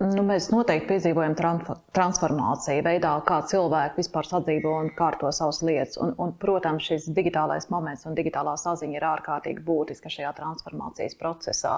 Nu, 0.00 0.22
mēs 0.24 0.46
noteikti 0.48 0.94
piedzīvojam 0.94 1.34
transformāciju 1.36 2.84
veidā, 2.86 3.10
kā 3.28 3.42
cilvēki 3.50 4.00
vispār 4.00 4.24
sadzīvo 4.30 4.70
un 4.80 4.88
kārto 4.96 5.28
savas 5.36 5.58
lietas. 5.60 5.98
Un, 6.00 6.14
un, 6.24 6.32
protams, 6.40 6.86
šis 6.88 7.10
digitālais 7.12 7.68
moments 7.68 8.06
un 8.08 8.16
digitālā 8.16 8.54
saziņa 8.62 8.96
ir 8.96 9.06
ārkārtīgi 9.10 9.60
būtiska 9.66 10.08
šajā 10.14 10.30
transformācijas 10.38 11.18
procesā. 11.20 11.74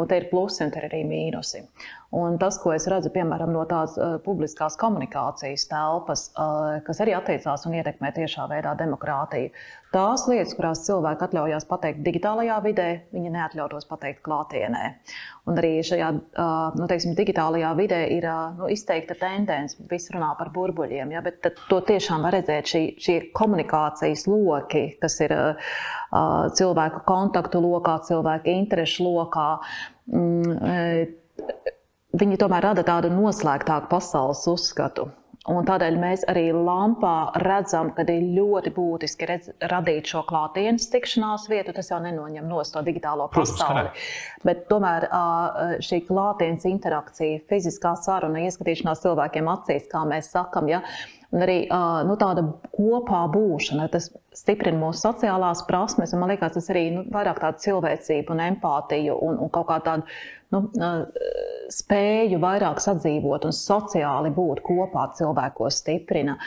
Un 0.00 0.08
te 0.08 0.16
ir 0.16 0.30
plusi 0.30 0.64
un 0.64 0.72
ir 0.72 0.88
arī 0.88 1.02
mīnusi. 1.10 1.60
Un 2.16 2.38
tas, 2.40 2.56
ko 2.62 2.72
es 2.72 2.88
redzu, 2.88 3.12
piemēram, 3.12 3.52
no 3.52 3.66
tādas 3.68 3.98
uh, 4.00 4.16
publiskās 4.24 4.80
komunikācijas 4.80 5.68
telpas, 5.68 6.30
uh, 6.40 6.78
kas 6.86 7.02
arī 7.04 7.12
attiecās 7.18 7.68
un 7.68 7.76
ietekmē 7.76 8.14
tiešā 8.16 8.48
veidā 8.48 8.72
demokrātiju, 8.80 9.52
Tās 9.88 10.26
lietas, 10.28 10.52
kurās 10.52 10.82
cilvēki 10.84 11.24
atļaujās 11.24 11.64
pateikt 11.68 12.02
digitālajā 12.04 12.58
vidē, 12.60 12.88
viņi 13.14 13.30
neatļautos 13.32 13.86
pateikt 13.88 14.20
klātienē. 14.26 14.82
Un 15.48 15.60
arī 15.60 15.70
šajā 15.86 16.10
nu, 16.76 16.88
teiksim, 16.90 17.14
digitālajā 17.16 17.70
vidē 17.78 18.02
ir 18.12 18.26
nu, 18.58 18.68
izteikta 18.68 19.16
tendence, 19.16 19.78
visi 19.88 20.12
runā 20.12 20.34
par 20.36 20.50
burbuļiem, 20.52 21.14
ja, 21.16 21.22
bet 21.24 21.40
to 21.70 21.78
tiešām 21.88 22.26
var 22.26 22.36
redzēt 22.36 22.68
šī, 22.68 22.82
šie 23.00 23.16
komunikācijas 23.38 24.26
loki, 24.28 24.84
kas 25.00 25.16
ir 25.24 25.32
cilvēku 26.60 27.00
kontaktu 27.08 27.62
lokā, 27.64 27.96
cilvēku 28.10 28.52
interešu 28.58 29.08
lokā. 29.08 29.48
Mm, 30.12 31.16
viņi 32.18 32.42
tomēr 32.44 32.68
rada 32.70 32.84
tādu 32.84 33.08
noslēgtāku 33.14 33.88
pasaules 33.88 34.44
uzskatu. 34.52 35.08
Un 35.48 35.64
tādēļ 35.64 35.96
mēs 36.00 36.24
arī 36.28 36.48
lampā 36.52 37.32
redzam, 37.40 37.92
ka 37.96 38.04
ir 38.12 38.26
ļoti 38.36 38.72
būtiski 38.76 39.28
redz, 39.30 39.50
radīt 39.72 40.10
šo 40.10 40.22
klātienes 40.28 40.88
tikšanās 40.92 41.46
vietu. 41.48 41.72
Tas 41.76 41.88
jau 41.92 42.00
nenoņem 42.04 42.48
no 42.48 42.60
to 42.68 42.82
digitālo 42.84 43.30
pasauli. 43.32 43.88
Bet 44.44 44.66
tomēr 44.68 45.08
šī 45.84 46.02
klātienes 46.08 46.66
interakcija, 46.68 47.44
fiziskā 47.48 47.94
saruna, 47.96 48.44
ieskatīšanās 48.44 49.04
cilvēkiem 49.06 49.48
acīs, 49.54 49.88
kā 49.90 50.04
mēs 50.08 50.32
sakam, 50.34 50.68
ja, 50.68 50.82
un 51.32 51.44
arī 51.44 51.58
nu, 52.08 52.16
tāda 52.20 52.44
kopā 52.74 53.24
būšana, 53.32 53.88
tas 53.92 54.10
stiprina 54.36 54.80
mūsu 54.80 55.06
sociālās 55.06 55.64
prasmes. 55.68 56.14
Man 56.16 56.32
liekas, 56.32 56.56
tas 56.56 56.68
arī 56.72 56.88
nu, 56.94 57.04
vairāk 57.12 57.40
tādu 57.42 57.64
cilvēcību 57.64 58.36
un 58.36 58.44
empātiju 58.50 59.16
un, 59.24 59.40
un 59.44 59.52
kaut 59.52 59.68
kā 59.70 59.80
tādu 59.84 60.04
nu, 60.54 60.64
spēju 61.72 62.40
vairāk 62.42 62.80
sadzīvot 62.82 63.48
un 63.48 63.56
sociāli 63.56 64.32
būt 64.34 64.62
kopā 64.66 65.10
cilvēkos 65.18 65.82
stiprina. 65.82 66.38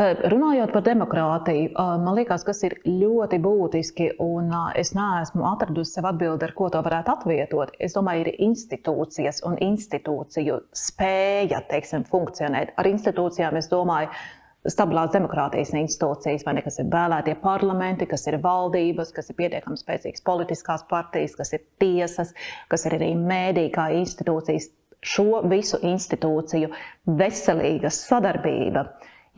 Runājot 0.00 0.70
par 0.72 0.80
demokrātiju, 0.86 1.74
man 1.76 2.14
liekas, 2.16 2.40
kas 2.46 2.62
ir 2.64 2.78
ļoti 2.88 3.36
būtiski, 3.44 4.06
un 4.24 4.48
es 4.80 4.94
neesmu 4.96 5.44
atradusi 5.44 5.98
sev 5.98 6.08
atbildi, 6.08 6.46
ar 6.46 6.54
ko 6.56 6.70
to 6.72 6.80
varētu 6.86 7.12
atvietot. 7.12 7.74
Es 7.76 7.98
domāju, 7.98 8.24
ir 8.24 8.40
institūcijas 8.48 9.42
un 9.44 9.58
institūciju 9.60 10.56
spēja 10.72 11.60
teiksim, 11.68 12.08
funkcionēt. 12.08 12.72
Ar 12.80 12.88
institūcijām 12.88 13.60
es 13.60 13.68
domāju, 13.68 14.08
stabilās 14.68 15.12
demokrātijas 15.14 15.72
institūcijas, 15.76 16.44
vai 16.44 16.56
ne, 16.58 16.64
kas 16.64 16.80
ir 16.82 16.90
vēlētie 16.92 17.36
parlamenti, 17.40 18.08
kas 18.10 18.26
ir 18.28 18.40
valdības, 18.44 19.12
kas 19.16 19.30
ir 19.32 19.38
pietiekami 19.38 19.80
spēcīgas 19.80 20.24
politiskās 20.26 20.84
partijas, 20.90 21.36
kas 21.38 21.54
ir 21.56 21.64
tiesas, 21.80 22.34
kas 22.68 22.84
ir 22.86 22.98
arī 22.98 23.14
mēdī 23.16 23.70
kā 23.74 23.90
institūcijas. 24.00 24.70
Šo 25.00 25.40
visu 25.48 25.78
institūciju 25.88 26.68
veselīga 27.16 27.88
sadarbība 27.88 28.82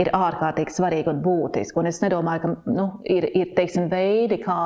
ir 0.02 0.10
ārkārtīgi 0.16 0.74
svarīgi 0.74 1.10
un 1.12 1.20
būtiski. 1.24 1.78
Un 1.80 1.88
es 1.90 2.00
nedomāju, 2.02 2.42
ka 2.44 2.72
nu, 2.74 2.86
ir, 3.08 3.26
ir 3.38 3.52
teiksim, 3.56 3.88
veidi, 3.92 4.38
kā, 4.42 4.58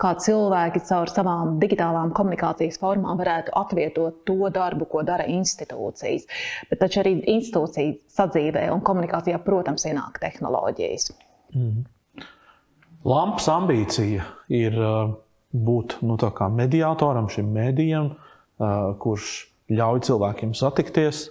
kā 0.00 0.14
cilvēki 0.24 0.84
caur 0.88 1.12
savām 1.12 1.56
digitālām 1.62 2.14
komunikācijas 2.16 2.80
formām 2.82 3.18
varētu 3.20 3.54
atvietot 3.60 4.22
to 4.28 4.50
darbu, 4.54 4.88
ko 4.90 5.04
dara 5.06 5.26
institūcijas. 5.30 6.28
Bet 6.70 6.82
taču 6.84 7.02
arī 7.04 7.16
institūcija 7.36 7.98
sadzīvē 8.16 8.68
un 8.74 8.84
komunikācijā, 8.86 9.40
protams, 9.44 9.86
ienāk 9.90 10.20
tehnoloģijas. 10.22 11.10
Mm. 11.54 11.84
Lampas 13.04 13.50
ambīcija 13.52 14.24
ir 14.56 14.76
uh, 14.80 15.10
būt 15.52 15.98
nu, 16.08 16.16
mediātoram, 16.56 17.28
šim 17.28 17.50
mēdījam, 17.52 18.14
uh, 18.14 18.94
kurš 19.00 19.34
ļauj 19.72 20.04
cilvēkiem 20.08 20.54
satikties, 20.56 21.26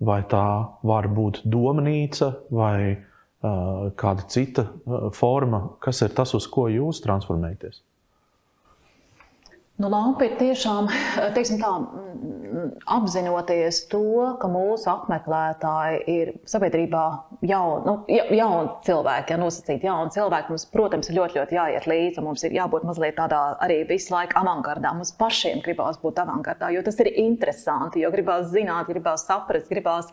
vai 0.00 0.20
tā 0.28 0.46
var 0.86 1.08
būt 1.08 1.42
domnīca 1.48 2.30
vai 2.52 2.78
uh, 2.92 3.92
kāda 3.96 4.26
cita 4.28 4.66
uh, 4.68 5.08
forma, 5.14 5.62
kas 5.80 6.02
ir 6.04 6.14
tas, 6.16 6.34
uz 6.36 6.48
ko 6.50 6.68
jūs 6.72 7.02
transformējaties? 7.04 7.82
Nu, 9.76 9.90
lampa 9.92 10.24
ir 10.24 10.38
tiešām 10.40 10.86
tā, 11.60 11.70
apzinoties 12.88 13.82
to, 13.90 14.02
ka 14.40 14.48
mūsu 14.48 14.88
apmeklētāji 14.88 15.98
ir 16.08 16.30
sabiedrībā 16.48 17.02
jauni, 17.46 17.82
nu, 17.84 17.94
jauni 18.08 18.70
cilvēki, 18.86 19.34
ja 19.34 19.38
nosacīti 19.40 19.88
jauni 19.88 20.14
cilvēki. 20.14 20.54
Mums, 20.54 20.66
protams, 20.72 21.10
ir 21.10 21.18
ļoti, 21.18 21.40
ļoti 21.40 21.58
jāiet 21.58 21.88
līdzi. 21.90 22.24
Mums 22.24 22.46
ir 22.46 22.56
jābūt 22.56 22.86
mazliet 22.88 23.18
tādā 23.18 23.42
arī 23.66 23.82
visu 23.88 24.14
laiku 24.14 24.38
avangardā. 24.40 24.94
Mums 24.96 25.12
pašiem 25.20 25.60
gribās 25.66 26.00
būt 26.02 26.22
avangardā, 26.24 26.70
jo 26.74 26.84
tas 26.86 27.00
ir 27.04 27.12
interesanti, 27.26 28.04
jo 28.04 28.12
gribās 28.14 28.48
zināt, 28.54 28.88
gribās 28.88 29.26
saprast, 29.28 29.68
gribās 29.72 30.08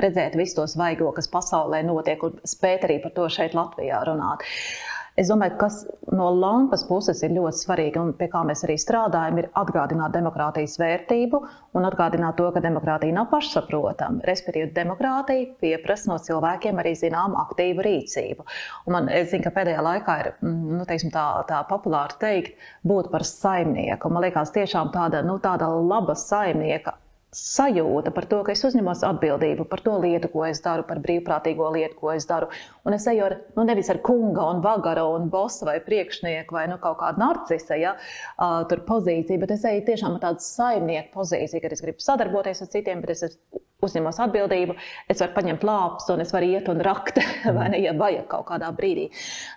redzēt 0.00 0.36
visu 0.36 0.60
to 0.60 0.68
svaigo, 0.70 1.08
kas 1.16 1.30
pasaulē 1.32 1.80
notiek 1.86 2.20
un 2.26 2.36
spēt 2.44 2.84
arī 2.88 3.00
par 3.04 3.16
to 3.16 3.30
šeit 3.32 3.56
Latvijā 3.56 4.04
runāt. 4.08 4.44
Uh, 4.44 4.95
Es 5.16 5.30
domāju, 5.32 5.54
kas 5.56 5.76
no 6.12 6.26
lampas 6.36 6.82
puses 6.84 7.22
ir 7.24 7.32
ļoti 7.32 7.62
svarīgi 7.62 8.00
un 8.02 8.10
pie 8.18 8.26
kā 8.32 8.42
mēs 8.44 8.66
arī 8.66 8.74
strādājam, 8.80 9.38
ir 9.40 9.46
atgādināt 9.56 10.12
demokrātijas 10.12 10.76
vērtību 10.80 11.40
un 11.78 11.88
atgādināt 11.88 12.36
to, 12.36 12.50
ka 12.52 12.60
demokrātija 12.64 13.16
nav 13.16 13.30
pašsaprotama. 13.30 14.20
Respektīvi, 14.28 14.74
demokrātija 14.76 15.54
pieprasa 15.62 16.12
no 16.12 16.18
cilvēkiem 16.26 16.82
arī 16.82 16.92
zināmu 17.00 17.40
aktīvu 17.46 17.86
rīcību. 17.88 18.44
Un 18.84 18.98
man, 18.98 19.08
es 19.08 19.32
zinu, 19.32 19.46
ka 19.46 19.54
pēdējā 19.56 19.86
laikā 19.88 20.18
ir 20.20 20.30
mm, 20.34 20.76
nu, 20.82 20.84
teiksim, 20.90 21.14
tā, 21.16 21.24
tā 21.48 21.62
populāri 21.70 22.20
teikt, 22.20 22.68
būt 22.84 23.08
par 23.14 23.24
saimnieku. 23.24 24.12
Man 24.12 24.28
liekas, 24.28 24.52
tiešām 24.52 24.92
tāda, 24.92 25.24
nu, 25.24 25.40
tāda 25.40 25.72
laba 25.80 26.18
saimnieka 26.20 26.98
sajūta 27.36 28.12
par 28.16 28.26
to, 28.30 28.38
ka 28.46 28.54
es 28.54 28.62
uzņemos 28.64 29.02
atbildību 29.04 29.66
par 29.68 29.82
to 29.84 29.96
lietu, 30.00 30.30
ko 30.32 30.46
es 30.48 30.62
daru, 30.64 30.86
par 30.88 31.02
brīvprātīgo 31.04 31.68
lietu, 31.74 31.98
ko 32.00 32.12
es 32.14 32.26
daru. 32.28 32.48
Un 32.86 32.94
es 32.94 33.06
eju 33.10 33.24
ar, 33.26 33.36
nu, 33.56 33.64
nevis 33.66 33.90
ar 33.90 33.98
kunga 34.06 34.46
un 34.52 34.62
vagara 34.62 35.04
un 35.10 35.28
bosa 35.30 35.66
vai 35.66 35.80
priekšnieku 35.82 36.54
vai 36.54 36.66
nu, 36.70 36.78
kaut 36.82 37.00
kādu 37.02 37.22
narcisa 37.22 37.78
ja, 37.80 37.96
uh, 38.38 38.62
pozīciju, 38.90 39.42
bet 39.42 39.56
es 39.56 39.64
eju 39.66 39.84
tiešām 39.88 40.16
ar 40.16 40.26
tādu 40.28 40.44
saimnieku 40.46 41.14
pozīciju, 41.16 41.62
kad 41.64 41.74
es 41.74 41.82
gribu 41.82 42.04
sadarboties 42.04 42.62
ar 42.62 42.70
citiem, 42.70 43.02
bet 43.02 43.16
es 43.16 43.38
uzņemos 43.84 44.18
atbildību, 44.24 44.76
es 45.12 45.20
varu 45.20 45.34
paņemt 45.36 45.64
lāpus 45.66 46.08
un 46.14 46.22
es 46.24 46.32
varu 46.34 46.48
iet 46.54 46.70
un 46.72 46.82
rakt, 46.84 47.20
vai 47.56 47.68
ne, 47.72 47.80
ja 47.84 47.94
vajag 47.96 48.28
kaut 48.30 48.46
kādā 48.50 48.70
brīdī. 48.76 49.08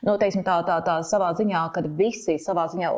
Nu, 0.07 0.17
teiksim, 0.21 0.43
tā, 0.47 0.59
tā, 0.67 0.79
tā 0.85 0.99
savā 1.07 1.31
ziņā, 1.37 1.63
kad 1.75 1.87
visi 1.99 2.39
savā 2.41 2.67
ziņā, 2.73 2.93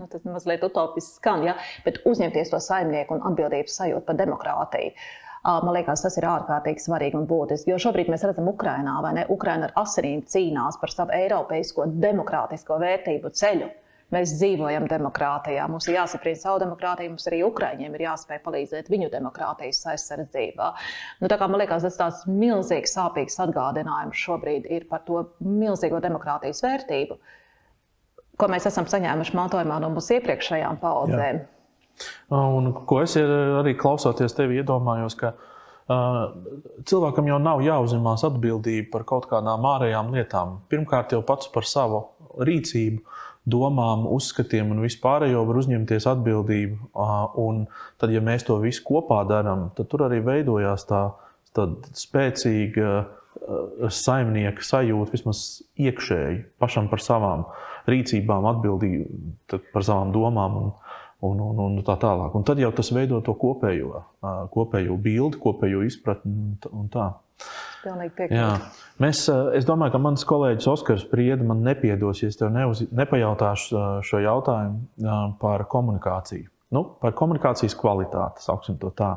nu, 0.00 0.08
tas 0.10 0.24
mazliet 0.28 0.64
utopiski 0.66 1.20
skan, 1.20 1.44
ja, 1.46 1.58
bet 1.86 2.02
uzņemties 2.08 2.54
to 2.54 2.62
saimnieku 2.62 3.18
un 3.18 3.28
atbildības 3.30 3.78
sajūtu 3.80 4.08
par 4.08 4.18
demokrātiju. 4.18 4.96
Man 5.44 5.74
liekas, 5.76 6.00
tas 6.00 6.14
ir 6.16 6.24
ārkārtīgi 6.24 6.80
svarīgi 6.80 7.18
un 7.18 7.26
būtiski. 7.28 7.68
Jo 7.68 7.76
šobrīd 7.82 8.08
mēs 8.08 8.22
redzam, 8.24 8.46
Ukrainā, 8.48 8.94
vai 9.04 9.10
ne? 9.18 9.26
Ukraina 9.28 9.68
ar 9.68 9.74
asinīm 9.82 10.22
cīnās 10.24 10.78
par 10.80 10.92
savu 10.92 11.12
eiropeisko 11.12 11.84
demokrātisko 12.00 12.78
vērtību 12.80 13.32
ceļu. 13.36 13.68
Mēs 14.14 14.32
dzīvojam 14.38 14.86
demokrātijā, 14.88 15.64
mums 15.68 15.88
ir 15.88 15.98
jāsaprot 15.98 16.38
savu 16.38 16.60
demokrātiju, 16.62 17.12
mums 17.12 17.28
arī 17.28 17.40
Ukrāņiem 17.44 17.96
ir 17.96 18.04
jāspēj 18.06 18.40
palīdzēt 18.44 18.90
viņu 18.92 19.08
demokrātijas 19.12 19.80
aizsardzībā. 19.94 20.68
Nu, 21.20 21.30
man 21.32 21.60
liekas, 21.60 21.86
tas 21.88 21.98
tāds 22.00 22.26
milzīgs, 22.28 22.94
sāpīgs 22.96 23.40
atgādinājums 23.44 24.20
šobrīd 24.20 24.68
ir 24.72 24.86
par 24.88 25.02
to 25.08 25.26
milzīgo 25.44 26.00
demokrātijas 26.04 26.62
vērtību, 26.64 27.18
ko 28.40 28.50
mēs 28.52 28.68
esam 28.70 28.88
saņēmuši 28.88 29.36
mantojumā 29.40 29.80
no 29.82 29.92
mūsu 29.96 30.18
iepriekšējām 30.20 30.80
paudzēm. 30.84 31.42
Jā. 31.42 31.53
Un, 32.34 32.72
ko 32.88 33.00
es 33.04 33.16
arī 33.20 33.74
klausoties 33.78 34.34
tevi, 34.36 34.60
iedomājos, 34.62 35.16
ka 35.20 35.34
cilvēkam 36.88 37.28
jau 37.28 37.38
nav 37.42 37.60
jāuzņemās 37.64 38.24
atbildība 38.30 38.88
par 38.94 39.04
kaut 39.08 39.28
kādām 39.30 39.66
ārējām 39.68 40.14
lietām. 40.16 40.58
Pirmkārt, 40.72 41.12
jau 41.12 41.20
pats 41.26 41.50
par 41.52 41.68
savu 41.68 42.00
rīcību, 42.40 43.02
domām, 43.44 44.06
uzskatiem 44.08 44.70
un 44.72 44.80
vispārējo 44.84 45.42
var 45.44 45.58
uzņemties 45.60 46.06
atbildību. 46.08 46.88
Un 47.44 47.66
tad, 48.00 48.14
ja 48.14 48.22
mēs 48.24 48.46
to 48.48 48.56
visu 48.62 48.84
kopā 48.86 49.20
darām, 49.28 49.68
tad 49.76 49.90
tur 49.92 50.06
arī 50.08 50.22
veidojās 50.24 50.88
tā 50.88 51.02
spēcīga 52.00 52.94
saimnieka 53.92 54.64
sajūta, 54.64 55.12
vismaz 55.12 55.44
iekšēji, 55.76 56.38
pašam 56.62 56.88
par 56.88 57.02
savām 57.04 57.44
rīcībām, 57.90 58.46
atbildību 58.54 59.60
par 59.74 59.84
savām 59.84 60.14
domām. 60.14 60.56
Un, 60.62 60.72
un, 61.24 61.40
un, 61.40 61.60
un 61.66 61.82
tā 61.86 61.96
tālāk. 62.00 62.34
Un 62.36 62.46
tad 62.46 62.60
jau 62.62 62.70
tas 62.74 62.90
veido 62.94 63.20
to 63.24 63.34
kopējo, 63.38 64.02
kopējo 64.54 64.96
bildi, 65.00 65.40
kopējo 65.42 65.84
izpratni 65.86 66.56
un 66.70 66.90
tā. 66.92 67.10
Mēs, 69.02 69.26
es 69.58 69.66
domāju, 69.68 69.92
ka 69.92 70.00
mans 70.00 70.24
kolēģis 70.28 70.68
Oskars 70.72 71.04
Prieda 71.10 71.44
man 71.44 71.60
nepiedos, 71.66 72.22
ja 72.22 72.30
es 72.32 72.38
tev 72.40 72.52
neuz, 72.54 72.80
nepajautāšu 72.94 73.82
šo 74.06 74.20
jautājumu 74.24 75.34
par 75.42 75.66
komunikāciju. 75.70 76.48
Nu, 76.74 76.86
par 77.02 77.14
komunikācijas 77.18 77.76
kvalitāti, 77.78 78.42
sauksim 78.46 78.78
to 78.80 78.90
tā. 78.96 79.12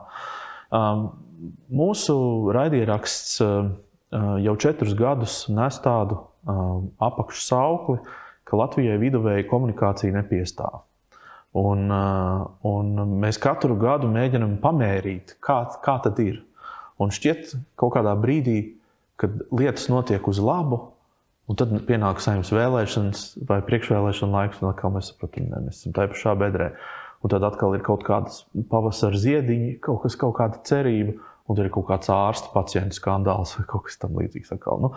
Mūsu 1.72 2.18
raidieraksts 2.54 3.40
jau 3.42 4.56
četrus 4.60 4.96
gadus 4.98 5.46
nes 5.54 5.80
tādu 5.84 6.20
apakšu 7.04 7.44
saukli, 7.44 7.98
ka 8.48 8.60
Latvijai 8.60 9.00
viduvēja 9.02 9.48
komunikācija 9.50 10.16
nepiestāv. 10.16 10.84
Un, 11.58 11.88
un 12.68 12.90
mēs 13.22 13.40
katru 13.42 13.78
gadu 13.80 14.10
mēģinām 14.12 14.58
pamērīt, 14.62 15.38
kā, 15.44 15.64
kā 15.84 15.98
tad 16.04 16.20
ir. 16.22 16.44
Un 17.02 17.14
šķiet, 17.14 17.54
ka 17.54 17.86
kaut 17.86 17.96
kādā 17.98 18.14
brīdī, 18.20 18.60
kad 19.18 19.40
lietas 19.54 19.88
notiek 19.90 20.28
uz 20.30 20.42
labu, 20.44 20.82
un 21.48 21.58
tad 21.58 21.74
pienāk 21.88 22.22
saimnes 22.22 22.52
vēlēšanas 22.54 23.24
vai 23.50 23.62
priekšvēlēšana 23.66 24.42
laiks, 24.42 24.62
un 24.62 24.72
atkal 24.72 24.94
mēs 24.94 25.12
saprotam, 25.14 25.50
ka 25.54 25.64
mēs 25.66 25.82
esam 25.82 25.96
tajā 25.98 26.14
pašā 26.14 26.36
bedrē. 26.38 26.72
Un 27.26 27.34
tad 27.34 27.46
atkal 27.48 27.74
ir 27.74 27.82
kaut 27.86 28.04
kādas 28.06 28.44
pavasara 28.70 29.18
ziediņi, 29.18 29.80
kaut 29.82 30.04
kas, 30.04 30.18
kaut 30.20 30.36
kāda 30.38 30.62
cerība, 30.68 31.16
un 31.48 31.58
tur 31.58 31.66
ir 31.66 31.74
kaut 31.74 31.88
kāds 31.88 32.12
ārsta 32.14 32.52
pacientu 32.54 33.00
skandāls 33.00 33.56
vai 33.58 33.66
kaut 33.72 33.88
kas 33.88 33.98
tamlīdzīgs. 34.04 34.54
Nu, 34.84 34.92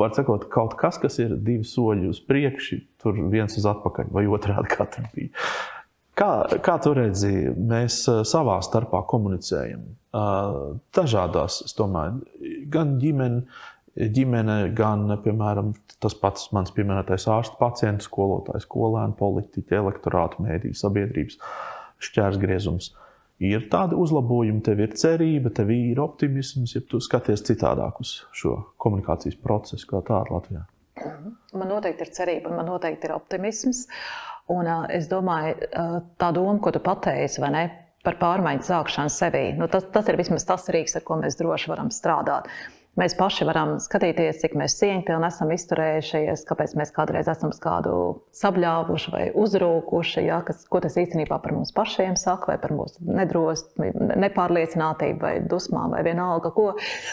var 0.00 0.14
sakot, 0.16 0.48
kaut 0.52 0.78
kas, 0.80 1.00
kas 1.02 1.18
ir 1.20 1.36
divi 1.36 1.66
soļi 1.68 2.08
uz 2.14 2.22
priekšu, 2.24 2.80
tur 3.02 3.18
viens 3.32 3.58
uz 3.58 3.68
atpakaļ 3.68 4.12
vai 4.14 4.24
otrādi 4.30 4.72
kā 4.72 4.88
tur 4.94 5.10
bija. 5.12 5.34
Kā, 6.16 6.30
kā 6.64 6.78
tu 6.80 6.94
redzi, 6.96 7.30
mēs 7.52 8.00
savā 8.24 8.56
starpā 8.64 9.02
komunicējam? 9.10 9.82
Dažādās, 10.96 11.58
es 11.66 11.76
domāju, 11.76 12.22
gan 12.72 12.94
ģimene, 13.02 13.42
ģimene 14.16 14.58
gan, 14.76 15.10
piemēram, 15.24 15.74
tas 16.00 16.16
pats 16.16 16.48
mans 16.56 16.72
pieminētais 16.76 17.28
ārsts, 17.32 17.58
pacients, 17.60 18.08
skolotājs, 18.08 18.64
skolēni, 18.64 19.16
politiķi, 19.18 19.76
elektorāta, 19.76 20.40
mēdīņu, 20.46 20.78
sabiedrības 20.80 21.36
šķērsgriezums. 22.08 22.94
Ir 23.44 23.66
tādi 23.68 23.98
uzlabojumi, 24.00 24.62
tev 24.64 24.80
ir 24.80 24.94
cerība, 24.96 25.52
tev 25.52 25.68
ir 25.74 26.00
optimisms, 26.00 26.72
ja 26.78 26.80
tu 26.88 27.02
skaties 27.04 27.44
citādāk 27.44 28.00
uz 28.00 28.14
šo 28.32 28.54
komunikācijas 28.80 29.36
procesu 29.42 29.90
kā 29.90 30.00
tādu 30.06 30.38
Latvijā. 30.38 30.64
Man 31.52 31.68
noteikti 31.68 32.06
ir 32.06 32.12
cerība, 32.16 32.54
man 32.56 32.70
noteikti 32.70 33.04
ir 33.04 33.12
optimisms. 33.18 33.84
Un 34.52 34.68
es 34.94 35.08
domāju, 35.10 35.56
tā 36.20 36.30
doma, 36.34 36.58
ko 36.62 36.70
tu 36.74 36.82
pateici, 36.82 37.42
vai 37.42 37.50
ne? 37.54 37.66
Par 38.06 38.14
pārmaiņu 38.20 38.62
sākšanu 38.62 39.10
sevī. 39.10 39.46
Nu, 39.58 39.66
tas, 39.66 39.88
tas 39.90 40.06
ir 40.06 40.18
vismaz 40.20 40.46
tas 40.46 40.68
rīks, 40.70 40.94
ar 40.94 41.02
ko 41.06 41.16
mēs 41.18 41.38
droši 41.40 41.72
varam 41.72 41.90
strādāt. 41.90 42.46
Mēs 42.96 43.12
paši 43.12 43.44
varam 43.44 43.74
skatīties, 43.82 44.38
cik 44.40 44.54
mēs 44.56 44.78
cieņpilni 44.78 45.26
esam 45.28 45.50
izturējušies, 45.52 46.46
kāpēc 46.48 46.72
mēs 46.80 46.94
kādreiz 46.96 47.28
esam 47.28 47.50
kādu 47.60 47.92
sabļāvuši 48.38 49.12
vai 49.12 49.24
uzrūkuši, 49.36 50.22
ja, 50.24 50.38
kas, 50.46 50.62
ko 50.72 50.80
tas 50.80 50.96
īstenībā 51.02 51.36
par 51.42 51.52
mums 51.52 51.74
pašiem 51.76 52.16
saka, 52.16 52.54
vai 52.54 52.56
par 52.62 52.72
mūsu 52.72 53.04
nedrosmi, 53.04 53.90
nepārliecinātību, 54.24 55.20
vai 55.26 55.34
dusmām, 55.44 55.92
vai 55.92 56.06
vienalga 56.06 56.54
ko. 56.56 56.70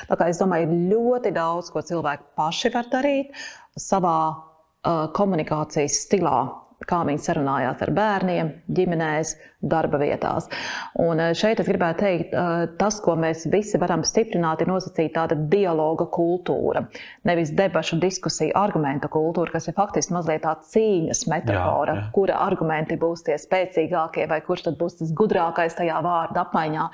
Tā 0.07 0.21
kā 0.21 0.29
es 0.31 0.39
domāju, 0.39 0.69
ir 0.69 0.87
ļoti 0.93 1.35
daudz, 1.35 1.73
ko 1.73 1.83
cilvēki 1.83 2.29
paši 2.39 2.71
var 2.77 2.87
darīt 2.93 3.35
savā 3.75 4.17
uh, 4.31 5.09
komunikācijas 5.19 5.99
stilā 6.05 6.37
kā 6.89 7.01
viņi 7.07 7.23
sarunājās 7.23 7.81
ar 7.85 7.91
bērniem, 7.95 8.51
ģimenēs, 8.75 9.33
darba 9.63 9.99
vietās. 10.01 10.49
Un 10.99 11.21
eh, 11.23 11.31
šeit 11.37 11.61
es 11.63 11.69
gribētu 11.69 12.03
teikt, 12.03 12.33
eh, 12.35 12.65
tas, 12.79 12.99
ko 13.03 13.15
mēs 13.19 13.45
visi 13.51 13.79
varam 13.81 14.03
stiprināt, 14.07 14.61
ir 14.61 14.71
nosacīt 14.71 15.13
tāda 15.15 15.37
dialoga 15.37 16.07
kultūra. 16.11 16.85
Nevis 17.27 17.53
debašu, 17.55 17.99
diskusiju, 18.03 18.53
argumentu 18.59 19.09
kultūra, 19.13 19.55
kas 19.55 19.69
ir 19.69 19.77
faktiski 19.77 20.17
mazliet 20.17 20.43
tā 20.43 20.55
cīņas 20.73 21.25
metafora, 21.31 21.97
jā, 21.97 22.05
jā. 22.05 22.07
kura 22.15 22.39
argumenti 22.43 22.99
būs 22.99 23.25
tie 23.27 23.37
spēcīgākie 23.39 24.27
vai 24.29 24.41
kurš 24.45 24.67
tad 24.69 24.79
būs 24.81 24.99
tas 25.01 25.13
gudrākais 25.15 25.77
tajā 25.79 25.99
vārda 26.03 26.43
apmaiņā, 26.47 26.89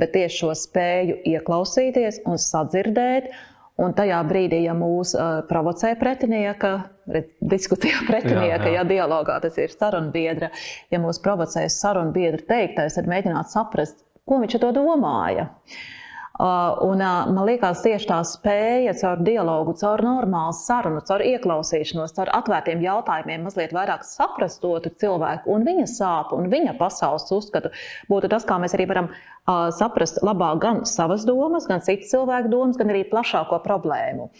bet 0.00 0.14
tieši 0.16 0.40
šo 0.44 0.54
spēju 0.64 1.20
ieklausīties 1.34 2.24
un 2.28 2.40
sadzirdēt 2.40 3.34
Un 3.74 3.90
tajā 3.90 4.20
brīdī, 4.28 4.60
ja 4.68 4.74
mūs 4.78 5.16
uh, 5.18 5.40
provocē 5.48 5.96
pretinieka, 5.98 6.76
diskusijā 7.06 8.04
pretinieka, 8.10 8.70
ja 8.72 8.84
dialogā 8.88 9.40
tas 9.44 9.58
ir 9.60 9.74
sarunbiedra, 9.74 10.50
ja 10.92 11.02
mūs 11.02 11.20
provocē 11.24 11.66
sarunbiedra 11.72 12.44
teiktais, 12.48 12.98
tad 12.98 13.10
mēģināt 13.10 13.52
saprast, 13.52 14.00
ko 14.28 14.40
viņš 14.42 14.60
to 14.62 14.72
domāja. 14.76 15.50
Uh, 16.34 16.74
un, 16.82 16.98
uh, 16.98 17.28
man 17.30 17.44
liekas, 17.46 17.78
tieši 17.84 18.08
tā 18.08 18.16
spēja 18.26 18.90
caur 18.98 19.20
dialogu, 19.22 19.76
caur 19.78 20.00
normālu 20.02 20.56
sarunu, 20.58 20.98
caur 21.06 21.22
ieklausīšanos, 21.22 22.10
caur 22.16 22.32
atvērtiem 22.34 22.82
jautājumiem, 22.82 23.44
mazliet 23.46 23.70
vairāk 23.76 24.02
saprast 24.02 24.66
otru 24.66 24.90
cilvēku 24.98 25.54
un 25.54 25.62
viņa 25.62 25.86
sāpes 25.92 26.34
un 26.34 26.50
viņa 26.50 26.74
pasaules 26.80 27.30
uzskatu, 27.36 27.70
būtu 28.10 28.32
tas, 28.32 28.42
kā 28.48 28.58
mēs 28.58 28.74
arī 28.74 28.88
varam 28.90 29.12
uh, 29.12 29.70
saprast 29.78 30.18
labāk 30.26 30.58
gan 30.66 30.82
savas 30.90 31.22
domas, 31.28 31.70
gan 31.70 31.86
citu 31.86 32.10
cilvēku 32.16 32.50
domas, 32.50 32.82
gan 32.82 32.90
arī 32.90 33.04
plašāko 33.14 33.62
problēmu. 33.62 34.32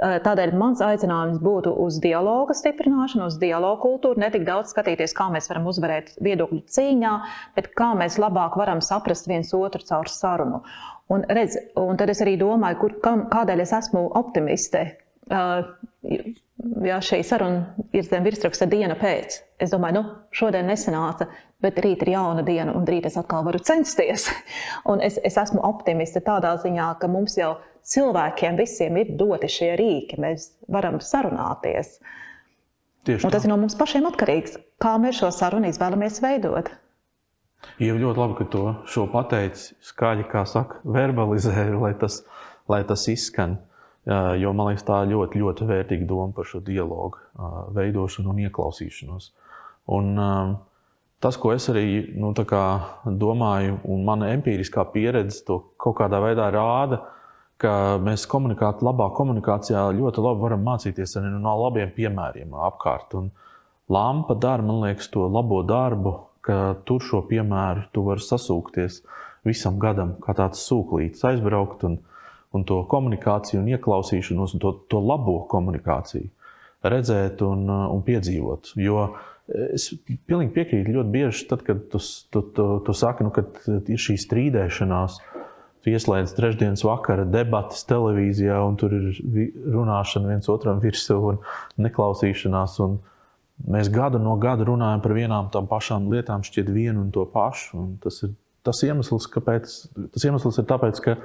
Tādēļ 0.00 0.54
mans 0.56 0.80
aicinājums 0.80 1.42
būtu 1.44 1.74
uz 1.84 1.98
dialogu 2.00 2.54
stiprināšanu, 2.56 3.26
uz 3.28 3.36
dialogu 3.38 3.82
kultūru, 3.82 4.22
ne 4.22 4.30
tik 4.32 4.46
daudz 4.46 4.72
skatīties, 4.72 5.12
kā 5.12 5.26
mēs 5.34 5.50
varam 5.52 5.68
uzvarēt 5.68 6.14
viedokļu 6.24 6.62
cīņā, 6.64 7.12
bet 7.58 7.68
kā 7.76 7.90
mēs 7.98 8.16
labāk 8.22 8.56
varam 8.56 8.80
saprast 8.80 9.28
viens 9.28 9.52
otru 9.52 9.84
caur 9.84 10.08
sarunu. 10.08 10.62
Un, 11.12 11.26
redz, 11.28 11.58
un 11.76 12.00
tad 12.00 12.08
es 12.08 12.24
arī 12.24 12.38
domāju, 12.40 12.80
kur, 12.80 12.96
kādēļ 13.04 13.66
es 13.66 13.76
esmu 13.76 14.06
optimiste. 14.16 14.86
Uh, 15.32 15.62
ja 16.84 16.98
šī 17.02 17.22
saruna 17.24 17.86
ir 17.94 18.04
zem 18.06 18.24
virsraksta 18.26 18.66
diena 18.70 18.94
pēc, 18.98 19.38
es 19.62 19.72
domāju, 19.72 19.96
nu, 19.98 20.02
šodien 20.34 20.68
nesanāca, 20.68 21.28
bet 21.62 21.78
rīt 21.82 22.04
ir 22.04 22.12
jauna 22.14 22.44
diena, 22.46 22.74
un 22.76 22.86
rīt 22.88 23.06
es 23.08 23.16
atkal 23.20 23.44
varu 23.46 23.60
censties. 23.62 24.28
Un 24.90 25.02
es, 25.04 25.18
es 25.24 25.38
esmu 25.38 25.62
optimiste 25.64 26.22
tādā 26.24 26.52
ziņā, 26.62 26.88
ka 27.00 27.10
mums 27.10 27.38
jau 27.38 27.54
cilvēkiem 27.86 28.58
visiem 28.58 28.98
ir 29.00 29.14
doti 29.18 29.50
šie 29.50 29.72
rīki, 29.78 30.18
mēs 30.22 30.52
varam 30.70 31.00
sarunāties. 31.02 31.96
Tieši 33.06 33.26
un 33.26 33.34
tas 33.34 33.42
tā. 33.42 33.48
ir 33.48 33.52
no 33.54 33.58
mums 33.58 33.74
pašiem 33.78 34.06
atkarīgs, 34.12 34.58
kā 34.82 34.94
mēs 35.02 35.18
šo 35.22 35.32
sarunu 35.34 35.70
izvēlamies 35.70 36.20
veidot. 36.22 36.70
Ir 37.82 37.98
ļoti 37.98 38.18
labi, 38.18 38.36
ka 38.38 38.46
to 38.50 39.06
pateici 39.10 39.76
skaļi, 39.86 40.26
kā 40.30 40.42
saka, 40.50 40.80
verbalizē, 40.82 41.68
lai 41.78 41.92
tas, 41.98 42.22
lai 42.70 42.82
tas 42.86 43.06
izskan. 43.10 43.60
Jo 44.06 44.50
man 44.56 44.72
liekas, 44.72 44.82
tā 44.82 45.04
ir 45.04 45.12
ļoti, 45.12 45.38
ļoti 45.38 45.66
vērtīga 45.68 46.06
doma 46.10 46.34
par 46.34 46.48
šo 46.48 46.58
dialogu 46.66 47.20
veidošanu 47.76 48.32
un 48.32 48.40
ieklausīšanos. 48.48 49.28
Un, 49.94 50.08
tas, 51.22 51.38
ko 51.38 51.52
es 51.54 51.68
arī 51.70 51.86
nu, 52.18 52.32
domāju, 52.34 53.78
un 53.86 54.02
mana 54.08 54.32
empiriskā 54.34 54.88
pieredze 54.90 55.44
to 55.46 55.60
kaut 55.78 56.00
kādā 56.00 56.18
veidā 56.24 56.48
rāda, 56.50 56.98
ka 57.62 58.00
mēs 58.02 58.26
komunikāt, 58.26 58.82
labā 58.82 59.06
komunikācijā 59.14 59.84
ļoti 59.94 60.24
labi 60.24 60.42
varam 60.48 60.66
mācīties 60.66 61.14
arī 61.20 61.30
no 61.38 61.54
labiem 61.62 61.94
piemēriem 61.94 62.54
apkārt. 62.68 63.14
Un 63.14 63.30
lampa 63.92 64.34
dara, 64.34 64.66
man 64.66 64.82
liekas, 64.82 65.12
to 65.14 65.28
labo 65.30 65.62
darbu, 65.66 66.16
ka 66.42 66.74
tur 66.88 67.04
šo 67.06 67.22
piemēru 67.28 67.86
tu 67.94 68.02
vari 68.08 68.24
sasūkties 68.24 69.04
visam 69.46 69.78
gadam, 69.82 70.16
kā 70.22 70.34
tāds 70.38 70.62
sūklītis, 70.66 71.22
aizbraukt 71.28 71.86
un, 71.86 72.00
un 72.52 72.64
to 72.68 72.82
komunikāciju, 72.90 73.62
un 73.62 73.72
ieklausīšanos, 73.72 74.56
un 74.56 74.62
to, 74.62 74.72
to 74.92 75.00
labo 75.02 75.42
komunikāciju 75.50 76.30
redzēt 76.82 77.42
un, 77.46 77.68
un 77.70 78.00
piedzīvot. 78.02 78.74
Jo 78.82 79.12
Es 79.52 79.88
pilnīgi 80.28 80.52
piekrītu. 80.54 80.94
Ļoti 80.94 81.12
bieži, 81.12 81.46
tad, 81.50 81.64
kad 81.66 81.82
tu, 81.92 82.00
tu, 82.32 82.42
tu, 82.54 82.66
tu 82.86 82.94
saki, 82.96 83.26
nu, 83.26 83.32
ka 83.34 83.42
ir 83.90 84.00
šī 84.00 84.14
strīdēšanās, 84.22 85.18
tu 85.82 85.90
ieslēdz 85.92 86.34
trešdienas 86.36 86.84
vakara 86.86 87.26
debatas 87.28 87.82
televīzijā, 87.90 88.60
un 88.62 88.78
tur 88.80 88.94
ir 88.96 89.08
runāšana 89.74 90.30
viens 90.30 90.48
otram 90.52 90.78
virsū 90.82 91.18
un 91.32 91.40
neklausīšanās. 91.84 92.78
Un 92.86 93.00
mēs 93.74 93.90
gadu 93.92 94.22
no 94.22 94.36
gada 94.40 94.66
runājam 94.68 95.02
par 95.04 95.16
vienām 95.18 95.50
tām 95.52 95.66
pašām 95.70 96.06
lietām, 96.14 96.46
šķiet 96.46 96.70
vienu 96.72 97.02
un 97.02 97.10
to 97.14 97.26
pašu. 97.34 97.82
Un 97.82 97.92
tas 98.02 98.22
ir 98.22 98.36
tas 98.62 98.78
iemesls, 98.86 99.26
kāpēc. 99.34 99.74
Tas 100.14 100.28
iemesls 100.28 100.62
ir 100.62 100.68
tāpēc, 100.70 101.02
ka 101.02 101.18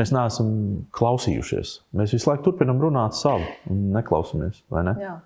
mēs 0.00 0.12
neesam 0.16 0.52
klausījušies. 0.96 1.74
Mēs 2.00 2.14
visu 2.16 2.30
laiku 2.30 2.48
turpinām 2.48 2.80
runāt 2.82 3.16
savu 3.18 3.46
un 3.70 3.90
neklausāmies. 3.96 4.62
Ne? 4.72 4.96
Jā. 5.00 5.16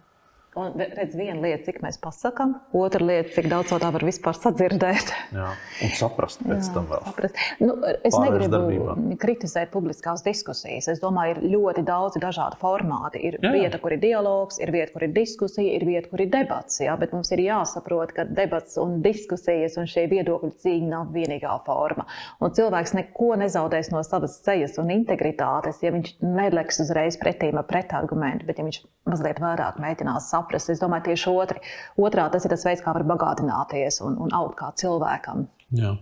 Un 0.55 0.77
redz, 0.79 1.17
viena 1.19 1.41
lieta, 1.43 1.65
cik 1.67 1.81
mēs 1.83 1.97
pasakām, 1.99 2.53
otra 2.79 3.03
lieta, 3.03 3.33
cik 3.35 3.49
daudz 3.51 3.73
no 3.75 3.79
tā 3.83 3.89
var 3.91 4.05
vispār 4.07 4.37
sadzirdēt. 4.39 5.09
Jā, 5.35 5.49
un 5.83 5.91
saprast 5.99 6.45
pēc 6.47 6.69
Jā, 6.69 6.75
tam 6.77 6.85
vēl. 6.87 7.01
Saprast. 7.09 7.41
Nu, 7.59 7.75
es 7.83 8.15
Pārvērst 8.15 8.23
negribu 8.23 8.53
darbībā. 8.53 8.95
kritizēt 9.25 9.73
publiskās 9.75 10.23
diskusijas. 10.23 10.87
Es 10.93 11.03
domāju, 11.03 11.35
ir 11.43 11.57
ļoti 11.57 11.83
daudz 11.89 12.21
dažādu 12.23 12.61
formātu. 12.61 13.19
Ir 13.19 13.41
Jā. 13.43 13.51
vieta, 13.57 13.81
kur 13.83 13.97
ir 13.97 14.01
dialogs, 14.05 14.61
ir 14.63 14.71
vieta, 14.71 14.93
kur 14.95 15.09
ir 15.09 15.13
diskusija, 15.17 15.75
ir 15.75 15.87
vieta, 15.89 16.07
kur 16.13 16.23
ir 16.23 16.31
debats. 16.31 16.79
Jā, 16.85 16.95
bet 17.03 17.17
mums 17.17 17.33
ir 17.35 17.43
jāsaprot, 17.49 18.15
ka 18.15 18.25
debats 18.31 18.79
un 18.79 19.01
diskusijas 19.03 19.75
un 19.83 19.91
šie 19.91 20.07
viedokļu 20.15 20.53
cīņa 20.63 20.89
nav 20.93 21.11
vienīgā 21.19 21.57
forma. 21.67 22.07
Un 22.39 22.55
cilvēks 22.55 22.95
neko 23.01 23.33
nezaudēs 23.43 23.91
no 23.91 24.05
savas 24.07 24.39
ceļas 24.47 24.79
un 24.79 24.95
integritātes, 24.95 25.83
ja 25.83 25.91
viņš 25.91 26.15
neleks 26.23 26.79
uzreiz 26.87 27.19
pretīm 27.19 27.59
ar 27.59 27.67
pretargumentu, 27.67 28.47
bet 28.47 28.63
ja 28.63 28.69
viņš 28.71 28.81
mazliet 29.11 29.43
vairāk 29.43 29.83
mēģinās 29.83 30.31
saprast 30.31 30.44
saprast. 30.45 30.71
Es 30.71 30.83
domāju, 30.83 31.11
tieši 31.11 31.33
otri. 31.33 31.61
Otrā 31.97 32.29
tas 32.31 32.45
ir 32.45 32.53
tas 32.53 32.65
veids, 32.65 32.85
kā 32.85 32.95
var 32.95 33.05
bagātināties 33.09 34.01
un, 34.05 34.19
un 34.21 34.35
augt 34.37 34.59
kā 34.61 34.71
cilvēkam. 34.77 35.49
Jā. 35.75 35.97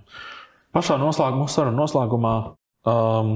Pašā 0.73 0.97
noslēgumā, 1.01 1.45
mūsu 1.45 1.59
sarunu 1.59 1.77
noslēgumā, 1.83 2.37
um, 2.89 3.33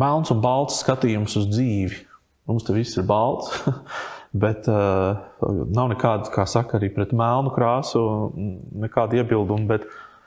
melns 0.00 0.32
un 0.34 0.42
balts 0.42 0.80
skatījums 0.82 1.36
uz 1.38 1.48
dzīvi. 1.52 2.02
Mums 2.50 2.66
te 2.66 2.74
viss 2.76 2.98
ir 2.98 3.06
balts, 3.08 3.52
bet 4.44 4.66
uh, 4.68 5.22
nav 5.40 5.92
nekāda, 5.94 6.30
kā 6.34 6.46
saka, 6.50 6.78
arī 6.78 6.90
pret 6.94 7.14
melnu 7.16 7.54
krāsu, 7.54 8.02
nekāda 8.84 9.20
iebilduma. 9.20 9.68
Bet 9.76 9.86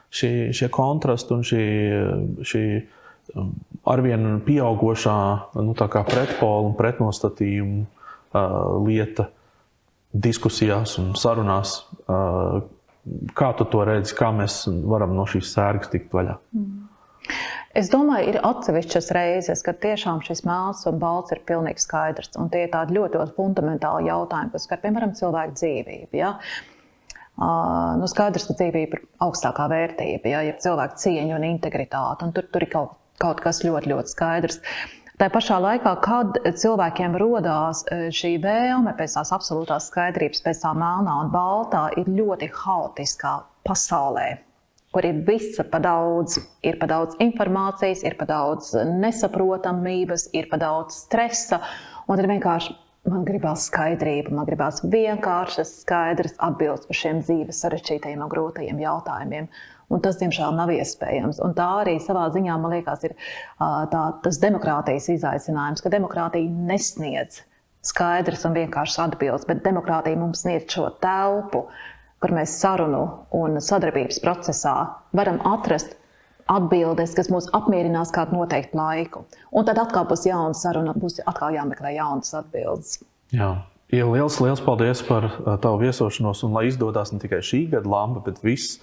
šie, 0.09 0.53
šie 0.55 0.71
kontrasti 0.73 1.35
un 1.35 1.43
šī, 1.45 1.65
šī 2.47 2.63
um, 3.35 3.51
arvien 3.87 4.39
pieaugušā 4.47 5.19
nu, 5.59 5.75
pretpola 5.75 6.69
un 6.71 6.77
pretnostatījuma 6.79 7.83
uh, 7.83 8.87
lieta 8.87 9.27
diskusijās 10.13 10.97
un 11.01 11.13
sarunās. 11.19 11.81
Kā 13.37 13.53
tu 13.55 13.67
to 13.71 13.83
redzi, 13.87 14.15
kā 14.17 14.33
mēs 14.35 14.65
varam 14.87 15.15
no 15.15 15.27
šīs 15.29 15.53
sērgas 15.55 15.91
tikt 15.93 16.13
vaļā? 16.15 16.37
Mm. 16.55 16.83
Es 17.77 17.91
domāju, 17.93 18.31
ir 18.31 18.39
atsevišķas 18.47 19.11
reizes, 19.13 19.61
kad 19.65 19.77
tiešām 19.83 20.23
šis 20.25 20.41
melns 20.47 20.81
un 20.89 20.97
balts 21.01 21.33
ir 21.35 21.43
pilnīgi 21.45 21.83
skaidrs. 21.83 22.31
Un 22.41 22.49
tie 22.49 22.63
ir 22.65 22.71
tādi 22.73 22.95
ļoti, 22.97 23.19
ļoti 23.19 23.35
fundamentāli 23.37 24.09
jautājumi, 24.09 24.53
kas 24.55 24.65
skar, 24.65 24.81
piemēram, 24.81 25.13
cilvēku 25.17 25.57
dzīvību. 25.59 26.17
Ja? 26.17 26.33
Uh, 27.37 27.93
nu 28.01 28.09
skaidrs, 28.09 28.47
ka 28.49 28.55
dzīvība 28.57 28.97
ir 28.97 29.03
augstākā 29.21 29.67
vērtība, 29.69 30.31
ja 30.31 30.41
ir 30.47 30.57
cilvēka 30.63 30.97
cieņa 31.03 31.35
un 31.37 31.45
integritāte. 31.51 32.25
Un 32.25 32.33
tur, 32.33 32.47
tur 32.49 32.65
ir 32.65 32.71
kaut, 32.71 32.95
kaut 33.21 33.43
kas 33.43 33.61
ļoti, 33.67 33.91
ļoti 33.93 34.15
skaidrs. 34.15 34.57
Uh, 34.63 34.97
Tā 35.17 35.31
pašā 35.33 35.55
laikā, 35.57 35.91
kad 36.05 36.35
cilvēkiem 36.61 37.15
radās 37.17 37.79
e, 37.89 37.95
šī 38.13 38.35
vēlme 38.43 38.91
pēc 38.99 39.15
tās 39.17 39.31
absolūtās 39.33 39.87
skaidrības, 39.89 40.43
pēc 40.45 40.59
tā 40.61 40.75
melnā 40.77 41.15
un 41.23 41.31
baltā, 41.33 41.87
ir 41.97 42.11
ļoti 42.19 42.51
haotiskā 42.53 43.31
pasaulē, 43.65 44.27
kur 44.93 45.07
ir 45.09 45.23
visa 45.25 45.65
pa 45.65 45.79
daudz, 45.81 46.37
ir 46.61 46.77
pa 46.77 46.85
daudz 46.91 47.17
informācijas, 47.25 48.05
ir 48.05 48.13
pa 48.19 48.27
daudz 48.29 48.75
nesaprotamības, 48.77 50.27
ir 50.37 50.51
pa 50.51 50.61
daudz 50.61 51.01
stresa, 51.07 51.63
un 52.05 52.21
tad 52.21 52.29
vienkārši 52.29 52.77
man 53.09 53.25
gribās 53.25 53.65
skaidrību, 53.71 54.35
man 54.37 54.45
gribās 54.45 54.83
vienkāršas, 54.85 55.79
skaidras 55.81 56.37
atbildes 56.45 56.85
par 56.91 57.01
šiem 57.01 57.25
dzīves 57.25 57.65
sarežģītajiem 57.65 58.21
un 58.21 58.35
grūtajiem 58.37 58.85
jautājumiem. 58.85 59.49
Un 59.87 60.01
tas, 60.03 60.17
diemžēl, 60.19 60.55
nav 60.57 60.71
iespējams. 60.75 61.37
Un 61.45 61.53
tā 61.55 61.67
arī 61.81 61.95
savā 62.03 62.25
ziņā, 62.33 62.57
man 62.59 62.73
liekas, 62.75 63.05
ir 63.07 63.13
tā, 63.57 64.01
tas 64.23 64.39
demokrātijas 64.43 65.07
izaicinājums, 65.13 65.83
ka 65.83 65.91
demokrātija 65.93 66.51
nesniedz 66.71 67.43
skaidrs 67.87 68.43
un 68.49 68.57
vienkāršs 68.57 68.97
atbildes, 69.05 69.45
bet 69.47 69.63
demokrātija 69.63 70.19
mums 70.19 70.43
sniedz 70.43 70.67
šo 70.73 70.89
telpu, 71.03 71.63
kur 72.19 72.33
mēs 72.35 72.57
sarunu 72.59 73.05
un 73.37 73.61
sadarbības 73.63 74.19
procesā 74.23 74.75
varam 75.15 75.39
atrast 75.47 75.95
atbildes, 76.51 77.13
kas 77.15 77.31
mūs 77.31 77.49
apmierinās 77.55 78.11
kādu 78.15 78.39
noteiktu 78.39 78.79
laiku. 78.79 79.23
Un 79.51 79.67
tad 79.67 79.79
atkal 79.81 80.07
būs 80.09 80.25
jauna 80.27 80.55
saruna, 80.57 80.95
būs 80.97 81.21
atkal 81.27 81.55
jāmeklē 81.55 81.93
jaunas 81.97 82.33
atbildes. 82.39 82.99
Jā. 83.35 83.53
Ja 83.93 84.03
liels, 84.03 84.35
liels 84.43 84.59
paldies 84.59 84.99
par 85.07 85.29
tavu 85.63 85.79
viesošanos, 85.85 86.41
un 86.43 86.57
lai 86.57 86.65
izdodas 86.67 87.13
ne 87.13 87.21
tikai 87.23 87.39
šī 87.39 87.61
gada 87.71 87.87
lampa, 87.87 88.19
bet 88.25 88.41
visas 88.43 88.81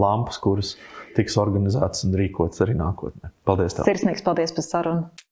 lampas, 0.00 0.38
kuras 0.40 0.70
tiks 1.16 1.36
organizētas 1.40 2.06
un 2.08 2.16
rīkotas 2.16 2.64
arī 2.64 2.78
nākotnē. 2.78 3.34
Paldies! 3.44 3.76
Tev. 3.76 3.84
Sirsnīgs 3.90 4.24
paldies 4.24 4.56
par 4.56 4.64
sarunu! 4.64 5.25